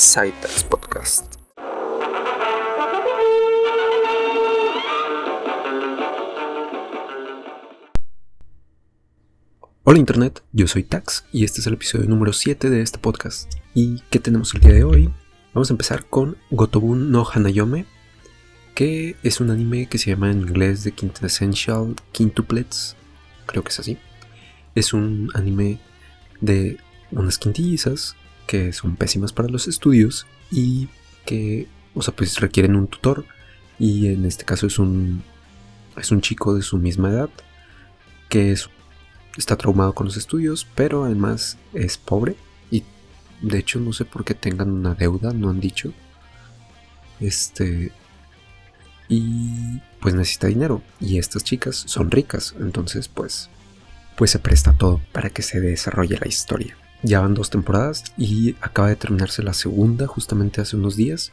Cytax 0.00 0.62
Podcast. 0.62 1.34
Hola 9.82 9.98
Internet, 9.98 10.44
yo 10.52 10.68
soy 10.68 10.84
Tax 10.84 11.24
y 11.32 11.42
este 11.42 11.60
es 11.60 11.66
el 11.66 11.74
episodio 11.74 12.08
número 12.08 12.32
7 12.32 12.70
de 12.70 12.80
este 12.80 13.00
podcast. 13.00 13.52
¿Y 13.74 14.02
qué 14.08 14.20
tenemos 14.20 14.54
el 14.54 14.60
día 14.60 14.72
de 14.72 14.84
hoy? 14.84 15.12
Vamos 15.52 15.68
a 15.68 15.74
empezar 15.74 16.06
con 16.06 16.36
Gotobun 16.52 17.10
no 17.10 17.26
Hanayome, 17.28 17.84
que 18.76 19.16
es 19.24 19.40
un 19.40 19.50
anime 19.50 19.88
que 19.88 19.98
se 19.98 20.10
llama 20.10 20.30
en 20.30 20.42
inglés 20.42 20.84
The 20.84 20.92
Quintessential 20.92 21.96
Quintuplets, 22.12 22.94
creo 23.46 23.64
que 23.64 23.70
es 23.70 23.80
así. 23.80 23.98
Es 24.76 24.92
un 24.92 25.32
anime 25.34 25.80
de 26.40 26.78
unas 27.10 27.36
quintillizas 27.36 28.14
que 28.48 28.72
son 28.72 28.96
pésimas 28.96 29.32
para 29.32 29.48
los 29.48 29.68
estudios 29.68 30.26
y 30.50 30.88
que, 31.26 31.68
o 31.94 32.02
sea, 32.02 32.16
pues 32.16 32.40
requieren 32.40 32.74
un 32.74 32.88
tutor 32.88 33.26
y 33.78 34.08
en 34.08 34.24
este 34.24 34.44
caso 34.44 34.66
es 34.66 34.78
un 34.78 35.22
es 35.96 36.10
un 36.10 36.22
chico 36.22 36.54
de 36.54 36.62
su 36.62 36.78
misma 36.78 37.10
edad 37.10 37.28
que 38.30 38.52
es, 38.52 38.70
está 39.36 39.56
traumado 39.56 39.92
con 39.94 40.06
los 40.06 40.16
estudios, 40.16 40.66
pero 40.74 41.04
además 41.04 41.58
es 41.74 41.98
pobre 41.98 42.36
y 42.70 42.84
de 43.42 43.58
hecho 43.58 43.80
no 43.80 43.92
sé 43.92 44.06
por 44.06 44.24
qué 44.24 44.34
tengan 44.34 44.70
una 44.70 44.94
deuda, 44.94 45.32
no 45.32 45.50
han 45.50 45.60
dicho. 45.60 45.92
Este 47.20 47.92
y 49.10 49.80
pues 50.00 50.14
necesita 50.14 50.46
dinero 50.46 50.82
y 51.00 51.18
estas 51.18 51.44
chicas 51.44 51.76
son 51.86 52.10
ricas, 52.10 52.54
entonces 52.58 53.08
pues 53.08 53.50
pues 54.16 54.30
se 54.30 54.38
presta 54.38 54.72
todo 54.72 55.02
para 55.12 55.28
que 55.28 55.42
se 55.42 55.60
desarrolle 55.60 56.18
la 56.18 56.28
historia. 56.28 56.76
Ya 57.02 57.20
van 57.20 57.34
dos 57.34 57.50
temporadas 57.50 58.04
y 58.16 58.56
acaba 58.60 58.88
de 58.88 58.96
terminarse 58.96 59.42
la 59.42 59.54
segunda 59.54 60.06
justamente 60.06 60.60
hace 60.60 60.76
unos 60.76 60.96
días. 60.96 61.32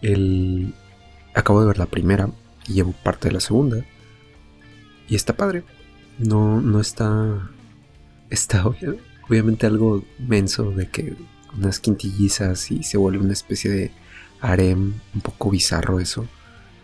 El... 0.00 0.74
Acabo 1.34 1.60
de 1.60 1.66
ver 1.66 1.78
la 1.78 1.86
primera 1.86 2.30
y 2.66 2.74
llevo 2.74 2.92
parte 2.92 3.28
de 3.28 3.34
la 3.34 3.40
segunda. 3.40 3.84
Y 5.08 5.14
está 5.14 5.34
padre. 5.34 5.64
No, 6.18 6.60
no 6.60 6.80
está... 6.80 7.50
Está 8.30 8.64
obviamente 9.28 9.66
algo 9.66 10.04
menso 10.18 10.70
de 10.70 10.88
que 10.88 11.16
unas 11.56 11.80
quintillizas 11.80 12.70
y 12.70 12.82
se 12.82 12.98
vuelve 12.98 13.24
una 13.24 13.32
especie 13.32 13.70
de 13.70 13.92
harem 14.40 14.94
un 15.14 15.20
poco 15.20 15.50
bizarro 15.50 16.00
eso. 16.00 16.26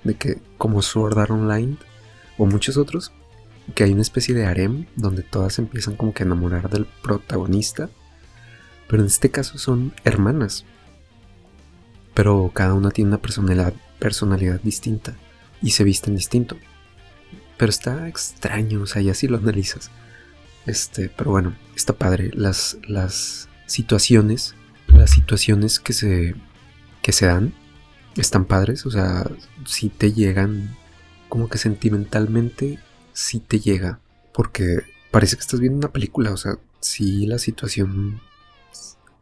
De 0.05 0.15
que 0.15 0.39
como 0.59 0.83
Sword 0.83 1.19
Art 1.19 1.31
Online 1.31 1.77
o 2.37 2.45
muchos 2.45 2.77
otros 2.77 3.13
que 3.75 3.85
hay 3.85 3.93
una 3.93 4.03
especie 4.03 4.35
de 4.35 4.47
harem 4.47 4.87
donde 4.97 5.23
todas 5.23 5.59
empiezan 5.59 5.97
como 5.97 6.13
que 6.13 6.23
a 6.23 6.27
enamorar 6.27 6.69
del 6.69 6.87
protagonista, 6.87 7.89
pero 8.89 9.03
en 9.03 9.07
este 9.07 9.31
caso 9.31 9.59
son 9.59 9.95
hermanas. 10.05 10.65
Pero 12.13 12.51
cada 12.55 12.75
una 12.75 12.91
tiene 12.91 13.09
una 13.09 13.19
personalidad, 13.19 13.75
personalidad 13.99 14.61
distinta 14.61 15.15
y 15.63 15.71
se 15.71 15.85
visten 15.85 16.15
distinto. 16.15 16.57
Pero 17.57 17.71
está 17.71 18.09
extraño, 18.09 18.83
o 18.83 18.87
sea, 18.87 19.03
ya 19.03 19.15
si 19.15 19.29
lo 19.29 19.39
analizas. 19.39 19.91
Este, 20.67 21.09
pero 21.09 21.31
bueno, 21.31 21.55
está 21.75 21.95
padre. 21.95 22.31
Las, 22.35 22.79
las 22.87 23.49
situaciones, 23.67 24.55
las 24.89 25.11
situaciones 25.11 25.81
que 25.81 25.93
se, 25.93 26.35
que 27.03 27.13
se 27.13 27.27
dan, 27.27 27.55
están 28.17 28.45
padres. 28.45 28.87
O 28.87 28.91
sea, 28.91 29.25
si 29.67 29.89
te 29.89 30.13
llegan 30.13 30.77
como 31.29 31.49
que 31.49 31.59
sentimentalmente 31.59 32.79
si 33.15 33.41
te 33.41 33.61
llega, 33.61 34.01
porque 34.35 34.83
parece 35.11 35.37
que 35.37 35.41
estás 35.41 35.61
viendo 35.61 35.79
una 35.79 35.93
película, 35.93 36.33
o 36.33 36.37
sea, 36.37 36.59
si 36.81 37.25
la 37.25 37.39
situación 37.39 38.21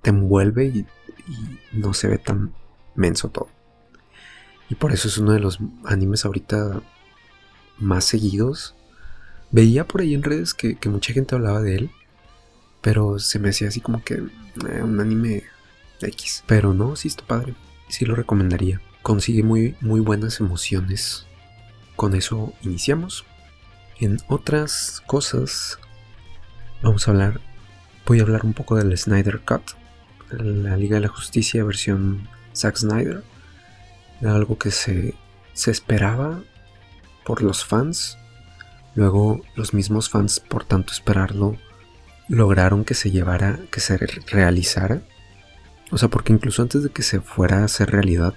te 0.00 0.10
envuelve 0.10 0.66
y, 0.66 0.86
no 1.70 1.94
se 1.94 2.08
ve 2.08 2.18
tan 2.18 2.52
menso 2.96 3.28
todo. 3.28 3.48
Y 4.68 4.74
por 4.74 4.92
eso 4.92 5.06
es 5.06 5.18
uno 5.18 5.32
de 5.32 5.38
los 5.38 5.60
animes 5.84 6.24
ahorita 6.24 6.82
más 7.78 8.04
seguidos. 8.04 8.74
Veía 9.52 9.86
por 9.86 10.00
ahí 10.00 10.14
en 10.14 10.24
redes 10.24 10.52
que, 10.52 10.76
mucha 10.86 11.12
gente 11.12 11.36
hablaba 11.36 11.60
de 11.60 11.76
él, 11.76 11.90
pero 12.80 13.20
se 13.20 13.38
me 13.38 13.50
hacía 13.50 13.68
así 13.68 13.80
como 13.80 14.02
que 14.02 14.14
eh, 14.14 14.82
un 14.82 14.98
anime 14.98 15.44
X. 16.00 16.42
Pero 16.46 16.74
no, 16.74 16.96
sí 16.96 17.06
está 17.06 17.24
padre, 17.24 17.54
sí 17.88 18.04
lo 18.04 18.16
recomendaría. 18.16 18.80
Consigue 19.02 19.44
muy, 19.44 19.76
muy 19.80 20.00
buenas 20.00 20.40
emociones. 20.40 21.26
Con 21.94 22.16
eso 22.16 22.52
iniciamos. 22.62 23.24
En 24.02 24.18
otras 24.26 25.00
cosas, 25.06 25.78
vamos 26.82 27.06
a 27.06 27.12
hablar, 27.12 27.40
voy 28.04 28.18
a 28.18 28.22
hablar 28.22 28.44
un 28.44 28.52
poco 28.52 28.74
del 28.74 28.98
Snyder 28.98 29.42
Cut, 29.42 29.62
la 30.32 30.76
Liga 30.76 30.96
de 30.96 31.02
la 31.02 31.08
Justicia 31.08 31.62
versión 31.62 32.28
Zack 32.52 32.78
Snyder. 32.78 33.22
Era 34.20 34.34
algo 34.34 34.58
que 34.58 34.72
se, 34.72 35.14
se 35.52 35.70
esperaba 35.70 36.42
por 37.24 37.42
los 37.42 37.64
fans. 37.64 38.18
Luego 38.96 39.40
los 39.54 39.72
mismos 39.72 40.10
fans, 40.10 40.40
por 40.40 40.64
tanto 40.64 40.92
esperarlo, 40.92 41.56
lograron 42.28 42.84
que 42.84 42.94
se 42.94 43.12
llevara, 43.12 43.60
que 43.70 43.78
se 43.78 43.98
realizara. 43.98 45.02
O 45.92 45.98
sea, 45.98 46.08
porque 46.08 46.32
incluso 46.32 46.60
antes 46.60 46.82
de 46.82 46.90
que 46.90 47.04
se 47.04 47.20
fuera 47.20 47.60
a 47.60 47.66
hacer 47.66 47.92
realidad, 47.92 48.34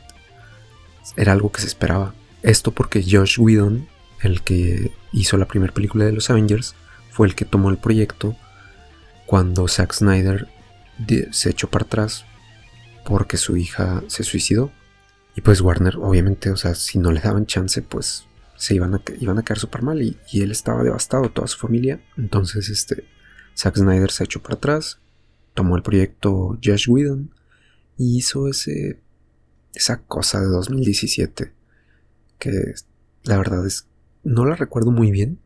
era 1.18 1.32
algo 1.32 1.52
que 1.52 1.62
se 1.62 1.68
esperaba. 1.68 2.14
Esto 2.44 2.70
porque 2.70 3.04
Josh 3.04 3.40
Whedon 3.40 3.95
el 4.26 4.42
que 4.42 4.92
hizo 5.12 5.38
la 5.38 5.48
primera 5.48 5.74
película 5.74 6.06
de 6.06 6.12
los 6.12 6.30
Avengers, 6.30 6.76
fue 7.12 7.28
el 7.28 7.36
que 7.36 7.46
tomó 7.46 7.70
el 7.70 7.78
proyecto 7.78 8.36
cuando 9.26 9.68
Zack 9.68 9.94
Snyder 9.94 10.48
se 11.32 11.50
echó 11.50 11.70
para 11.70 11.86
atrás 11.86 12.26
porque 13.06 13.38
su 13.38 13.58
hija 13.58 14.04
se 14.08 14.24
suicidó. 14.24 14.72
Y 15.36 15.42
pues 15.42 15.62
Warner, 15.62 15.98
obviamente, 15.98 16.50
o 16.50 16.58
sea, 16.58 16.76
si 16.76 16.98
no 16.98 17.12
le 17.12 17.20
daban 17.20 17.46
chance, 17.46 17.82
pues 17.82 18.26
se 18.56 18.76
iban 18.76 18.96
a, 18.96 19.02
iban 19.20 19.38
a 19.38 19.44
quedar 19.44 19.60
súper 19.60 19.82
mal. 19.82 20.02
Y, 20.02 20.18
él 20.34 20.52
estaba 20.52 20.84
devastado, 20.84 21.30
toda 21.30 21.48
su 21.48 21.58
familia. 21.58 22.02
Entonces, 22.18 22.70
este, 22.70 23.06
Zack 23.58 23.78
Snyder 23.78 24.12
se 24.12 24.24
echó 24.24 24.42
para 24.42 24.56
atrás, 24.56 25.00
tomó 25.54 25.76
el 25.76 25.84
proyecto 25.84 26.58
Josh 26.64 26.90
Whedon 26.90 27.34
y 27.98 28.18
hizo 28.18 28.48
ese, 28.48 29.00
esa 29.74 30.02
cosa 30.02 30.40
de 30.42 30.48
2017 30.48 31.54
que 32.40 32.74
la 33.24 33.38
verdad 33.38 33.66
es 33.66 33.88
no 34.26 34.44
la 34.44 34.56
recuerdo 34.56 34.92
muy 34.92 35.12
bien, 35.12 35.40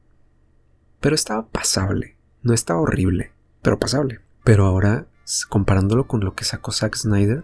pero 1.00 1.14
estaba 1.14 1.48
pasable. 1.48 2.18
No 2.42 2.54
estaba 2.54 2.80
horrible, 2.80 3.34
pero 3.62 3.78
pasable. 3.78 4.22
Pero 4.44 4.66
ahora, 4.66 5.08
comparándolo 5.50 6.08
con 6.08 6.22
lo 6.22 6.34
que 6.34 6.46
sacó 6.46 6.72
Zack 6.72 6.96
Snyder, 6.96 7.44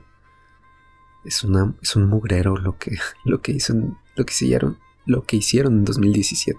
es, 1.26 1.44
una, 1.44 1.76
es 1.82 1.96
un 1.96 2.08
mugrero 2.08 2.56
lo 2.56 2.78
que, 2.78 2.98
lo 3.26 3.42
que, 3.42 3.52
hizo, 3.52 3.74
lo 4.16 4.26
que 4.26 4.34
hicieron, 4.34 4.80
lo 5.06 5.26
que 5.26 5.36
hicieron 5.36 5.74
en 5.74 5.86
2017. 5.86 6.58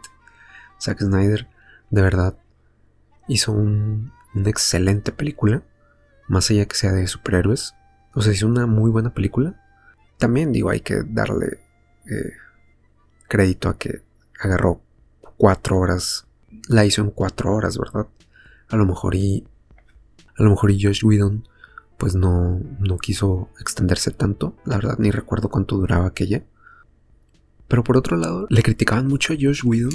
Zack 0.78 1.00
Snyder, 1.00 1.48
de 1.90 2.02
verdad, 2.02 2.38
hizo 3.28 3.52
una 3.52 4.12
excelente 4.44 5.10
película, 5.10 5.62
más 6.28 6.50
allá 6.50 6.66
que 6.66 6.76
sea 6.76 6.92
de 6.92 7.06
superhéroes. 7.06 7.74
O 8.14 8.20
sea, 8.20 8.32
hizo 8.32 8.46
una 8.46 8.66
muy 8.66 8.90
buena 8.90 9.14
película. 9.14 9.62
También 10.18 10.52
digo, 10.52 10.68
hay 10.68 10.80
que 10.80 11.02
darle 11.06 11.60
eh, 12.10 12.32
crédito 13.28 13.70
a 13.70 13.78
que 13.78 14.05
agarró 14.40 14.80
cuatro 15.36 15.78
horas, 15.78 16.26
la 16.68 16.84
hizo 16.84 17.02
en 17.02 17.10
cuatro 17.10 17.54
horas, 17.54 17.78
¿verdad? 17.78 18.06
A 18.68 18.76
lo 18.76 18.86
mejor 18.86 19.14
y 19.14 19.46
a 20.36 20.42
lo 20.42 20.50
mejor 20.50 20.70
y 20.70 20.82
Josh 20.82 21.04
Whedon 21.04 21.48
pues 21.96 22.14
no, 22.14 22.60
no 22.78 22.98
quiso 22.98 23.48
extenderse 23.58 24.10
tanto, 24.10 24.54
la 24.64 24.76
verdad 24.76 24.98
ni 24.98 25.10
recuerdo 25.10 25.48
cuánto 25.48 25.76
duraba 25.76 26.06
aquella. 26.06 26.44
Pero 27.68 27.82
por 27.82 27.96
otro 27.96 28.16
lado, 28.16 28.46
le 28.50 28.62
criticaban 28.62 29.08
mucho 29.08 29.32
a 29.32 29.36
Josh 29.40 29.62
Whedon 29.64 29.94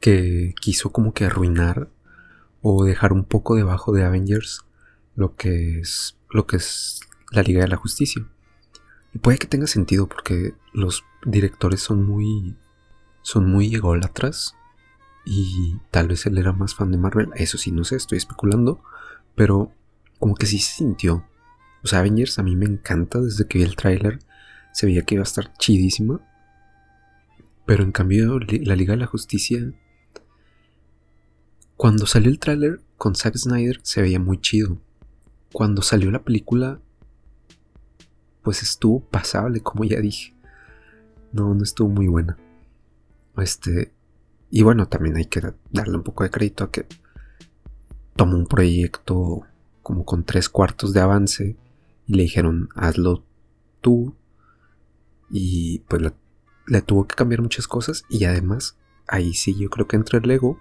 que 0.00 0.54
quiso 0.60 0.90
como 0.90 1.12
que 1.12 1.24
arruinar 1.24 1.88
o 2.62 2.84
dejar 2.84 3.12
un 3.12 3.24
poco 3.24 3.54
debajo 3.54 3.92
de 3.92 4.04
Avengers 4.04 4.64
lo 5.14 5.36
que 5.36 5.80
es 5.80 6.16
lo 6.30 6.46
que 6.46 6.56
es 6.56 7.00
la 7.30 7.42
Liga 7.42 7.62
de 7.62 7.68
la 7.68 7.76
Justicia. 7.76 8.26
Y 9.12 9.18
puede 9.18 9.38
que 9.38 9.46
tenga 9.46 9.66
sentido 9.66 10.08
porque 10.08 10.54
los 10.72 11.04
directores 11.24 11.80
son 11.80 12.04
muy 12.04 12.56
son 13.22 13.50
muy 13.50 13.74
ególatras 13.74 14.56
y 15.24 15.76
tal 15.90 16.08
vez 16.08 16.26
él 16.26 16.38
era 16.38 16.52
más 16.52 16.74
fan 16.74 16.90
de 16.90 16.98
Marvel. 16.98 17.30
Eso 17.34 17.58
sí, 17.58 17.70
no 17.70 17.84
sé, 17.84 17.96
estoy 17.96 18.18
especulando, 18.18 18.82
pero 19.34 19.72
como 20.18 20.34
que 20.34 20.46
sí 20.46 20.58
se 20.58 20.76
sintió. 20.76 21.24
O 21.82 21.86
sea, 21.86 22.00
Avengers 22.00 22.38
a 22.38 22.42
mí 22.42 22.56
me 22.56 22.66
encanta 22.66 23.20
desde 23.20 23.46
que 23.46 23.58
vi 23.58 23.64
el 23.64 23.76
tráiler. 23.76 24.18
Se 24.72 24.86
veía 24.86 25.02
que 25.02 25.14
iba 25.14 25.22
a 25.22 25.24
estar 25.24 25.52
chidísima. 25.54 26.20
Pero 27.66 27.84
en 27.84 27.92
cambio, 27.92 28.38
la 28.38 28.76
Liga 28.76 28.94
de 28.94 29.00
la 29.00 29.06
Justicia... 29.06 29.72
Cuando 31.76 32.06
salió 32.06 32.30
el 32.30 32.38
tráiler 32.38 32.82
con 32.98 33.14
Zack 33.14 33.36
Snyder 33.38 33.80
se 33.82 34.02
veía 34.02 34.20
muy 34.20 34.38
chido. 34.38 34.76
Cuando 35.50 35.80
salió 35.80 36.10
la 36.10 36.22
película, 36.22 36.78
pues 38.42 38.62
estuvo 38.62 39.00
pasable, 39.00 39.60
como 39.60 39.84
ya 39.84 39.98
dije. 40.00 40.34
No, 41.32 41.54
no 41.54 41.62
estuvo 41.62 41.88
muy 41.88 42.06
buena. 42.06 42.36
Este, 43.40 43.92
y 44.50 44.62
bueno, 44.62 44.88
también 44.88 45.16
hay 45.16 45.26
que 45.26 45.42
darle 45.70 45.96
un 45.96 46.02
poco 46.02 46.24
de 46.24 46.30
crédito 46.30 46.64
a 46.64 46.70
que 46.70 46.86
tomó 48.16 48.36
un 48.36 48.46
proyecto 48.46 49.46
como 49.82 50.04
con 50.04 50.24
tres 50.24 50.48
cuartos 50.48 50.92
de 50.92 51.00
avance 51.00 51.56
y 52.06 52.14
le 52.14 52.24
dijeron 52.24 52.68
hazlo 52.74 53.24
tú 53.80 54.14
y 55.30 55.80
pues 55.88 56.02
le 56.66 56.82
tuvo 56.82 57.06
que 57.06 57.14
cambiar 57.14 57.40
muchas 57.40 57.66
cosas 57.66 58.04
y 58.10 58.24
además 58.24 58.76
ahí 59.06 59.34
sí 59.34 59.56
yo 59.56 59.70
creo 59.70 59.86
que 59.88 59.96
entre 59.96 60.18
el 60.18 60.30
ego 60.30 60.58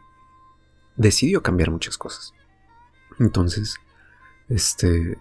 decidió 0.95 1.41
cambiar 1.41 1.71
muchas 1.71 1.97
cosas. 1.97 2.33
Entonces, 3.19 3.75
este, 4.47 5.17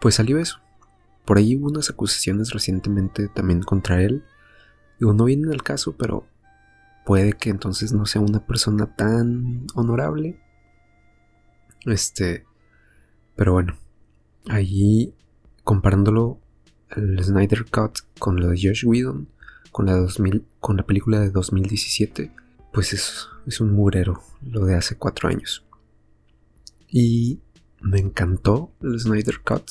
pues 0.00 0.16
salió 0.16 0.38
eso. 0.38 0.60
Por 1.24 1.38
ahí 1.38 1.56
hubo 1.56 1.68
unas 1.68 1.90
acusaciones 1.90 2.50
recientemente 2.52 3.28
también 3.28 3.62
contra 3.62 4.02
él. 4.02 4.24
Digo, 4.98 5.12
no 5.12 5.24
vienen 5.24 5.52
al 5.52 5.62
caso, 5.62 5.96
pero 5.96 6.26
puede 7.08 7.32
que 7.32 7.48
entonces 7.48 7.94
no 7.94 8.04
sea 8.04 8.20
una 8.20 8.44
persona 8.44 8.94
tan 8.94 9.66
honorable. 9.74 10.38
Este, 11.86 12.44
pero 13.34 13.54
bueno, 13.54 13.78
ahí 14.46 15.14
comparándolo 15.64 16.38
el 16.94 17.24
Snyder 17.24 17.64
Cut 17.64 18.00
con 18.18 18.38
lo 18.38 18.48
de 18.48 18.60
Josh 18.62 18.84
Whedon, 18.84 19.26
con 19.72 19.86
la 19.86 19.96
2000, 19.96 20.44
con 20.60 20.76
la 20.76 20.82
película 20.82 21.18
de 21.18 21.30
2017, 21.30 22.30
pues 22.74 22.92
es, 22.92 23.26
es 23.46 23.58
un 23.62 23.72
murero 23.72 24.22
lo 24.42 24.66
de 24.66 24.74
hace 24.74 24.98
cuatro 24.98 25.30
años. 25.30 25.64
Y 26.90 27.40
me 27.80 28.00
encantó 28.00 28.74
el 28.82 29.00
Snyder 29.00 29.40
Cut. 29.40 29.70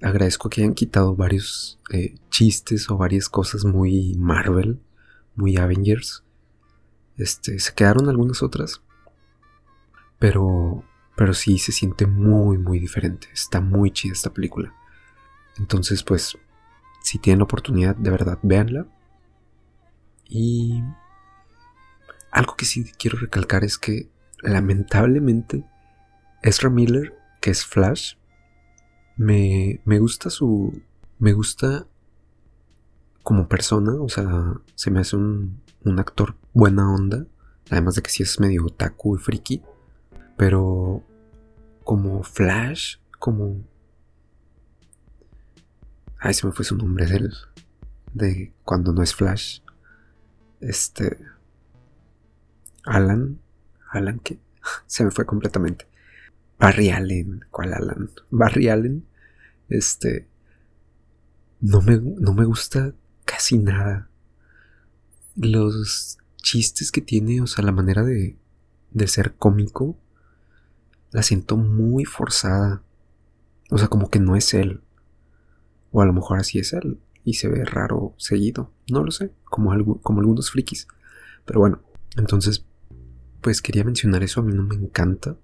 Agradezco 0.00 0.48
que 0.48 0.62
hayan 0.62 0.72
quitado 0.72 1.14
varios 1.14 1.78
eh, 1.92 2.14
chistes 2.30 2.88
o 2.88 2.96
varias 2.96 3.28
cosas 3.28 3.66
muy 3.66 4.14
Marvel, 4.14 4.80
muy 5.34 5.56
Avengers. 5.56 6.24
Este, 7.16 7.58
se 7.58 7.74
quedaron 7.74 8.08
algunas 8.08 8.42
otras. 8.42 8.82
Pero, 10.18 10.84
pero 11.16 11.34
sí 11.34 11.58
se 11.58 11.72
siente 11.72 12.06
muy, 12.06 12.58
muy 12.58 12.78
diferente. 12.78 13.28
Está 13.32 13.60
muy 13.60 13.90
chida 13.90 14.12
esta 14.12 14.32
película. 14.32 14.74
Entonces, 15.58 16.02
pues, 16.02 16.38
si 17.02 17.18
tienen 17.18 17.40
la 17.40 17.44
oportunidad, 17.44 17.96
de 17.96 18.10
verdad, 18.10 18.38
véanla. 18.42 18.86
Y 20.28 20.82
algo 22.30 22.56
que 22.56 22.64
sí 22.64 22.90
quiero 22.98 23.18
recalcar 23.18 23.64
es 23.64 23.78
que, 23.78 24.08
lamentablemente, 24.40 25.64
Ezra 26.42 26.70
Miller, 26.70 27.14
que 27.40 27.50
es 27.50 27.64
Flash, 27.64 28.14
me, 29.16 29.80
me 29.84 29.98
gusta 29.98 30.30
su. 30.30 30.82
Me 31.18 31.32
gusta 31.32 31.86
como 33.22 33.48
persona, 33.48 33.92
o 33.94 34.08
sea, 34.08 34.54
se 34.74 34.90
me 34.90 35.00
hace 35.00 35.16
un, 35.16 35.60
un 35.84 35.98
actor 35.98 36.36
buena 36.52 36.92
onda, 36.92 37.26
además 37.70 37.94
de 37.94 38.02
que 38.02 38.10
sí 38.10 38.22
es 38.22 38.40
medio 38.40 38.66
otaku 38.66 39.16
y 39.16 39.18
friki, 39.18 39.62
pero 40.36 41.02
como 41.84 42.22
Flash, 42.22 42.96
como... 43.18 43.64
Ay, 46.18 46.34
se 46.34 46.46
me 46.46 46.52
fue 46.52 46.64
su 46.64 46.76
nombre 46.76 47.06
de 47.06 47.30
de 48.12 48.52
cuando 48.64 48.92
no 48.92 49.02
es 49.02 49.14
Flash, 49.14 49.60
este... 50.60 51.18
Alan, 52.84 53.38
Alan 53.90 54.18
que 54.18 54.40
se 54.86 55.04
me 55.04 55.10
fue 55.10 55.24
completamente. 55.24 55.86
Barry 56.58 56.90
Allen, 56.90 57.44
¿cuál 57.50 57.74
Alan? 57.74 58.10
Barry 58.30 58.68
Allen, 58.68 59.06
este, 59.68 60.28
no 61.60 61.80
me, 61.80 61.96
no 61.98 62.34
me 62.34 62.44
gusta 62.44 62.94
casi 63.42 63.58
nada. 63.58 64.08
Los 65.34 66.18
chistes 66.36 66.92
que 66.92 67.00
tiene, 67.00 67.40
o 67.40 67.48
sea, 67.48 67.64
la 67.64 67.72
manera 67.72 68.04
de, 68.04 68.36
de 68.92 69.08
ser 69.08 69.34
cómico, 69.34 69.98
la 71.10 71.24
siento 71.24 71.56
muy 71.56 72.04
forzada. 72.04 72.84
O 73.70 73.78
sea, 73.78 73.88
como 73.88 74.10
que 74.10 74.20
no 74.20 74.36
es 74.36 74.54
él. 74.54 74.80
O 75.90 76.02
a 76.02 76.06
lo 76.06 76.12
mejor 76.12 76.38
así 76.38 76.60
es 76.60 76.72
él. 76.72 77.00
Y 77.24 77.34
se 77.34 77.48
ve 77.48 77.64
raro 77.64 78.14
seguido. 78.16 78.70
No 78.88 79.02
lo 79.02 79.10
sé. 79.10 79.32
Como, 79.42 79.72
algo, 79.72 80.00
como 80.02 80.20
algunos 80.20 80.52
frikis. 80.52 80.86
Pero 81.44 81.58
bueno, 81.58 81.82
entonces, 82.16 82.64
pues 83.40 83.60
quería 83.60 83.82
mencionar 83.82 84.22
eso. 84.22 84.40
A 84.40 84.44
mí 84.44 84.52
no 84.52 84.62
me 84.62 84.76
encanta. 84.76 85.36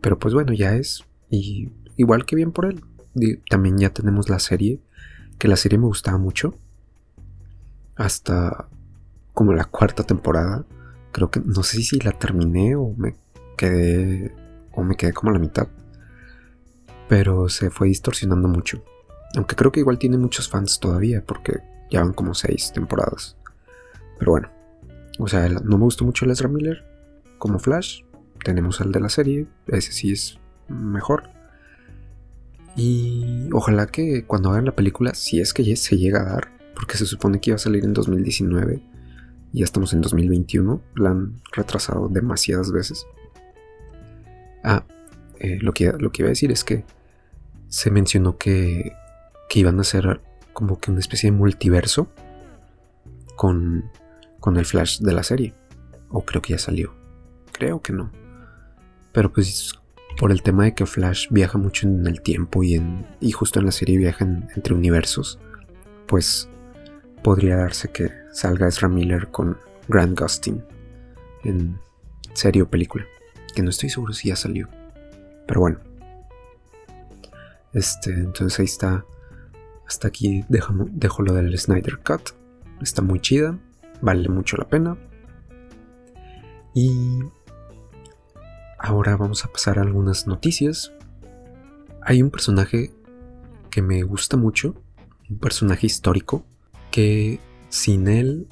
Pero 0.00 0.16
pues 0.16 0.32
bueno, 0.32 0.52
ya 0.52 0.76
es. 0.76 1.04
Y 1.28 1.70
igual 1.96 2.24
que 2.24 2.36
bien 2.36 2.52
por 2.52 2.66
él. 2.66 2.84
también 3.48 3.78
ya 3.78 3.90
tenemos 3.90 4.28
la 4.28 4.38
serie. 4.38 4.80
Que 5.38 5.48
la 5.48 5.56
serie 5.56 5.76
me 5.76 5.86
gustaba 5.86 6.16
mucho. 6.16 6.54
Hasta 8.00 8.68
como 9.34 9.52
la 9.52 9.64
cuarta 9.64 10.02
temporada. 10.02 10.64
Creo 11.12 11.30
que 11.30 11.40
no 11.40 11.62
sé 11.62 11.82
si 11.82 11.98
la 12.00 12.12
terminé 12.12 12.76
o 12.76 12.94
me 12.96 13.16
quedé. 13.56 14.34
O 14.72 14.82
me 14.82 14.96
quedé 14.96 15.12
como 15.12 15.30
a 15.30 15.34
la 15.34 15.38
mitad. 15.38 15.68
Pero 17.08 17.48
se 17.48 17.70
fue 17.70 17.88
distorsionando 17.88 18.48
mucho. 18.48 18.82
Aunque 19.36 19.56
creo 19.56 19.72
que 19.72 19.80
igual 19.80 19.98
tiene 19.98 20.16
muchos 20.16 20.48
fans 20.48 20.80
todavía. 20.80 21.24
Porque 21.24 21.58
ya 21.90 22.02
van 22.02 22.12
como 22.12 22.34
seis 22.34 22.72
temporadas. 22.72 23.36
Pero 24.18 24.32
bueno. 24.32 24.48
O 25.18 25.28
sea, 25.28 25.48
no 25.48 25.76
me 25.78 25.84
gustó 25.84 26.04
mucho 26.04 26.24
el 26.24 26.30
Ezra 26.30 26.48
Miller 26.48 26.84
como 27.38 27.58
Flash 27.58 28.02
tenemos 28.44 28.80
el 28.80 28.92
de 28.92 29.00
la 29.00 29.08
serie, 29.08 29.46
ese 29.66 29.92
sí 29.92 30.12
es 30.12 30.38
mejor. 30.68 31.30
Y 32.76 33.48
ojalá 33.52 33.86
que 33.86 34.24
cuando 34.24 34.50
hagan 34.50 34.64
la 34.66 34.76
película, 34.76 35.14
si 35.14 35.40
es 35.40 35.52
que 35.52 35.76
se 35.76 35.96
llega 35.96 36.20
a 36.20 36.34
dar, 36.34 36.52
porque 36.74 36.96
se 36.96 37.06
supone 37.06 37.40
que 37.40 37.50
iba 37.50 37.56
a 37.56 37.58
salir 37.58 37.84
en 37.84 37.92
2019, 37.92 38.82
y 39.52 39.58
ya 39.58 39.64
estamos 39.64 39.92
en 39.92 40.00
2021, 40.00 40.80
la 40.96 41.10
han 41.10 41.40
retrasado 41.52 42.08
demasiadas 42.08 42.70
veces. 42.70 43.06
Ah, 44.62 44.84
eh, 45.38 45.58
lo, 45.60 45.72
que, 45.72 45.92
lo 45.92 46.12
que 46.12 46.22
iba 46.22 46.28
a 46.28 46.30
decir 46.30 46.52
es 46.52 46.64
que 46.64 46.84
se 47.68 47.90
mencionó 47.90 48.36
que, 48.36 48.92
que 49.48 49.60
iban 49.60 49.78
a 49.78 49.82
hacer 49.82 50.20
como 50.52 50.78
que 50.78 50.90
una 50.90 51.00
especie 51.00 51.30
de 51.30 51.36
multiverso 51.36 52.08
con, 53.36 53.90
con 54.38 54.56
el 54.56 54.66
Flash 54.66 55.00
de 55.00 55.12
la 55.12 55.22
serie. 55.22 55.54
O 56.10 56.24
creo 56.24 56.42
que 56.42 56.52
ya 56.52 56.58
salió. 56.58 56.94
Creo 57.52 57.80
que 57.80 57.92
no. 57.92 58.10
Pero 59.12 59.32
pues 59.32 59.72
por 60.18 60.32
el 60.32 60.42
tema 60.42 60.64
de 60.64 60.74
que 60.74 60.86
Flash 60.86 61.28
viaja 61.30 61.56
mucho 61.56 61.86
en 61.86 62.06
el 62.06 62.20
tiempo 62.20 62.62
y, 62.62 62.74
en, 62.74 63.06
y 63.20 63.30
justo 63.32 63.58
en 63.58 63.66
la 63.66 63.72
serie 63.72 63.96
viajan 63.96 64.48
entre 64.54 64.74
universos, 64.74 65.38
pues 66.06 66.48
podría 67.22 67.56
darse 67.56 67.90
que 67.90 68.10
salga 68.32 68.68
Ezra 68.68 68.88
Miller 68.88 69.28
con 69.28 69.58
Grant 69.88 70.18
Gustin 70.18 70.64
en 71.44 71.78
serie 72.34 72.62
o 72.62 72.68
película. 72.68 73.04
Que 73.54 73.62
no 73.62 73.70
estoy 73.70 73.90
seguro 73.90 74.12
si 74.12 74.28
ya 74.28 74.36
salió. 74.36 74.68
Pero 75.46 75.60
bueno. 75.60 75.78
Este, 77.72 78.12
entonces 78.12 78.58
ahí 78.58 78.66
está. 78.66 79.04
Hasta 79.86 80.08
aquí 80.08 80.44
dejo, 80.48 80.72
dejo 80.90 81.22
lo 81.22 81.32
del 81.34 81.58
Snyder 81.58 81.98
Cut. 81.98 82.30
Está 82.80 83.02
muy 83.02 83.20
chida. 83.20 83.58
Vale 84.00 84.28
mucho 84.28 84.56
la 84.56 84.68
pena. 84.68 84.96
Y 86.74 87.20
Ahora 88.82 89.14
vamos 89.14 89.44
a 89.44 89.52
pasar 89.52 89.78
a 89.78 89.82
algunas 89.82 90.26
noticias. 90.26 90.90
Hay 92.00 92.22
un 92.22 92.30
personaje 92.30 92.90
que 93.68 93.82
me 93.82 94.02
gusta 94.04 94.38
mucho, 94.38 94.74
un 95.28 95.38
personaje 95.38 95.86
histórico, 95.86 96.46
que 96.90 97.40
sin 97.68 98.08
él 98.08 98.48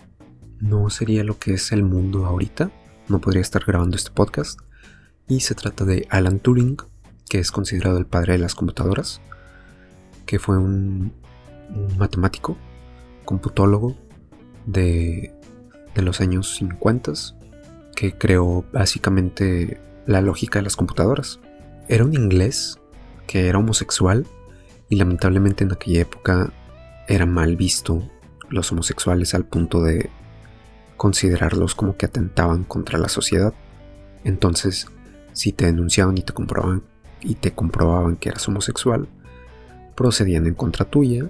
no 0.61 0.91
sería 0.91 1.25
lo 1.25 1.39
que 1.39 1.55
es 1.55 1.73
el 1.73 1.83
mundo 1.83 2.27
ahorita, 2.27 2.71
no 3.09 3.21
podría 3.21 3.43
estar 3.43 3.65
grabando 3.65 3.97
este 3.97 4.11
podcast. 4.11 4.61
Y 5.27 5.41
se 5.41 5.55
trata 5.55 5.85
de 5.85 6.07
Alan 6.11 6.41
Turing, 6.41 6.77
que 7.29 7.39
es 7.39 7.51
considerado 7.51 7.99
el 7.99 8.07
padre 8.07 8.35
de 8.35 8.39
las 8.39 8.55
computadoras, 8.55 9.21
que 10.27 10.39
fue 10.39 10.59
un, 10.59 11.13
matemático, 11.99 12.57
computólogo 13.25 13.97
de, 14.67 15.35
de 15.95 16.03
los 16.03 16.21
años 16.21 16.55
50, 16.57 17.13
que 17.95 18.17
creó 18.17 18.65
básicamente 18.73 19.81
la 20.07 20.23
lógica 20.23 20.59
de 20.61 20.65
las 20.65 20.77
computadoras. 20.77 21.41
Era 21.89 22.05
un 22.05 22.15
inglés 22.15 22.79
que 23.27 23.49
era 23.49 23.59
homosexual 23.59 24.27
y 24.89 24.97
lamentablemente 24.97 25.65
en 25.65 25.73
aquella 25.73 26.01
época 26.01 26.53
era 27.07 27.27
mal 27.27 27.57
visto 27.57 28.03
los 28.51 28.71
homosexuales 28.73 29.35
al 29.35 29.45
punto 29.45 29.83
de 29.83 30.11
considerarlos 30.97 31.75
como 31.75 31.97
que 31.97 32.07
atentaban 32.07 32.65
contra 32.65 32.99
la 32.99 33.09
sociedad. 33.09 33.55
Entonces, 34.25 34.89
si 35.33 35.53
te 35.53 35.67
denunciaban 35.67 36.19
y 36.19 36.23
te 36.23 36.33
comprobaban 36.33 36.83
y 37.21 37.35
te 37.37 37.53
comprobaban 37.53 38.17
que 38.17 38.29
eras 38.29 38.47
homosexual, 38.49 39.09
procedían 39.95 40.47
en 40.47 40.55
contra 40.55 40.85
tuya 40.85 41.29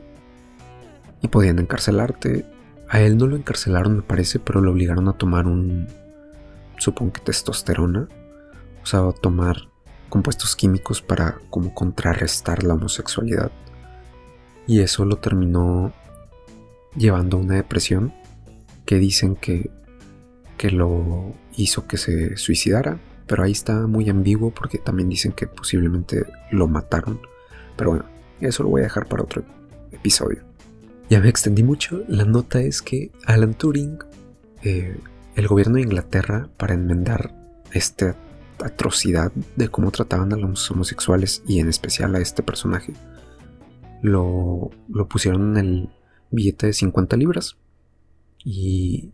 y 1.23 1.29
podían 1.29 1.59
encarcelarte. 1.59 2.47
A 2.89 3.01
él 3.01 3.19
no 3.19 3.27
lo 3.27 3.37
encarcelaron, 3.37 3.97
me 3.97 4.03
parece, 4.03 4.39
pero 4.39 4.61
lo 4.61 4.73
obligaron 4.73 5.09
a 5.09 5.13
tomar 5.13 5.47
un 5.47 5.89
supongo 6.79 7.13
que 7.13 7.21
testosterona 7.21 8.09
usaba 8.83 9.13
tomar 9.13 9.69
compuestos 10.09 10.57
químicos 10.57 11.03
para 11.03 11.39
como 11.51 11.75
contrarrestar 11.75 12.63
la 12.63 12.75
homosexualidad. 12.75 13.51
Y 14.67 14.81
eso 14.81 15.05
lo 15.05 15.17
terminó 15.17 15.93
llevando 16.97 17.37
una 17.37 17.55
depresión 17.55 18.13
que 18.85 18.99
dicen 18.99 19.37
que, 19.37 19.71
que 20.57 20.71
lo 20.71 21.35
hizo 21.57 21.87
que 21.87 21.97
se 21.97 22.37
suicidara. 22.37 22.99
Pero 23.27 23.43
ahí 23.43 23.53
está 23.53 23.87
muy 23.87 24.09
ambiguo 24.09 24.51
porque 24.51 24.79
también 24.79 25.09
dicen 25.09 25.33
que 25.33 25.47
posiblemente 25.47 26.25
lo 26.51 26.67
mataron. 26.67 27.21
Pero 27.77 27.91
bueno, 27.91 28.07
eso 28.41 28.63
lo 28.63 28.71
voy 28.71 28.81
a 28.81 28.85
dejar 28.85 29.07
para 29.07 29.23
otro 29.23 29.45
episodio. 29.93 30.43
Ya 31.11 31.21
me 31.21 31.29
extendí 31.29 31.63
mucho. 31.63 32.03
La 32.09 32.25
nota 32.25 32.61
es 32.61 32.81
que 32.81 33.13
Alan 33.27 33.55
Turing, 33.55 33.99
eh, 34.63 34.97
el 35.37 35.47
gobierno 35.47 35.77
de 35.77 35.83
Inglaterra, 35.83 36.49
para 36.57 36.75
enmendar 36.75 37.35
esta 37.73 38.17
atrocidad 38.63 39.33
de 39.57 39.69
cómo 39.69 39.91
trataban 39.91 40.33
a 40.33 40.37
los 40.37 40.71
homosexuales 40.71 41.43
y 41.47 41.61
en 41.61 41.69
especial 41.69 42.15
a 42.15 42.21
este 42.21 42.43
personaje, 42.43 42.95
lo, 44.03 44.71
lo 44.89 45.09
pusieron 45.09 45.57
en 45.57 45.67
el 45.67 45.89
billete 46.31 46.69
de 46.69 46.73
50 46.73 47.17
libras. 47.17 47.57
Y 48.45 49.13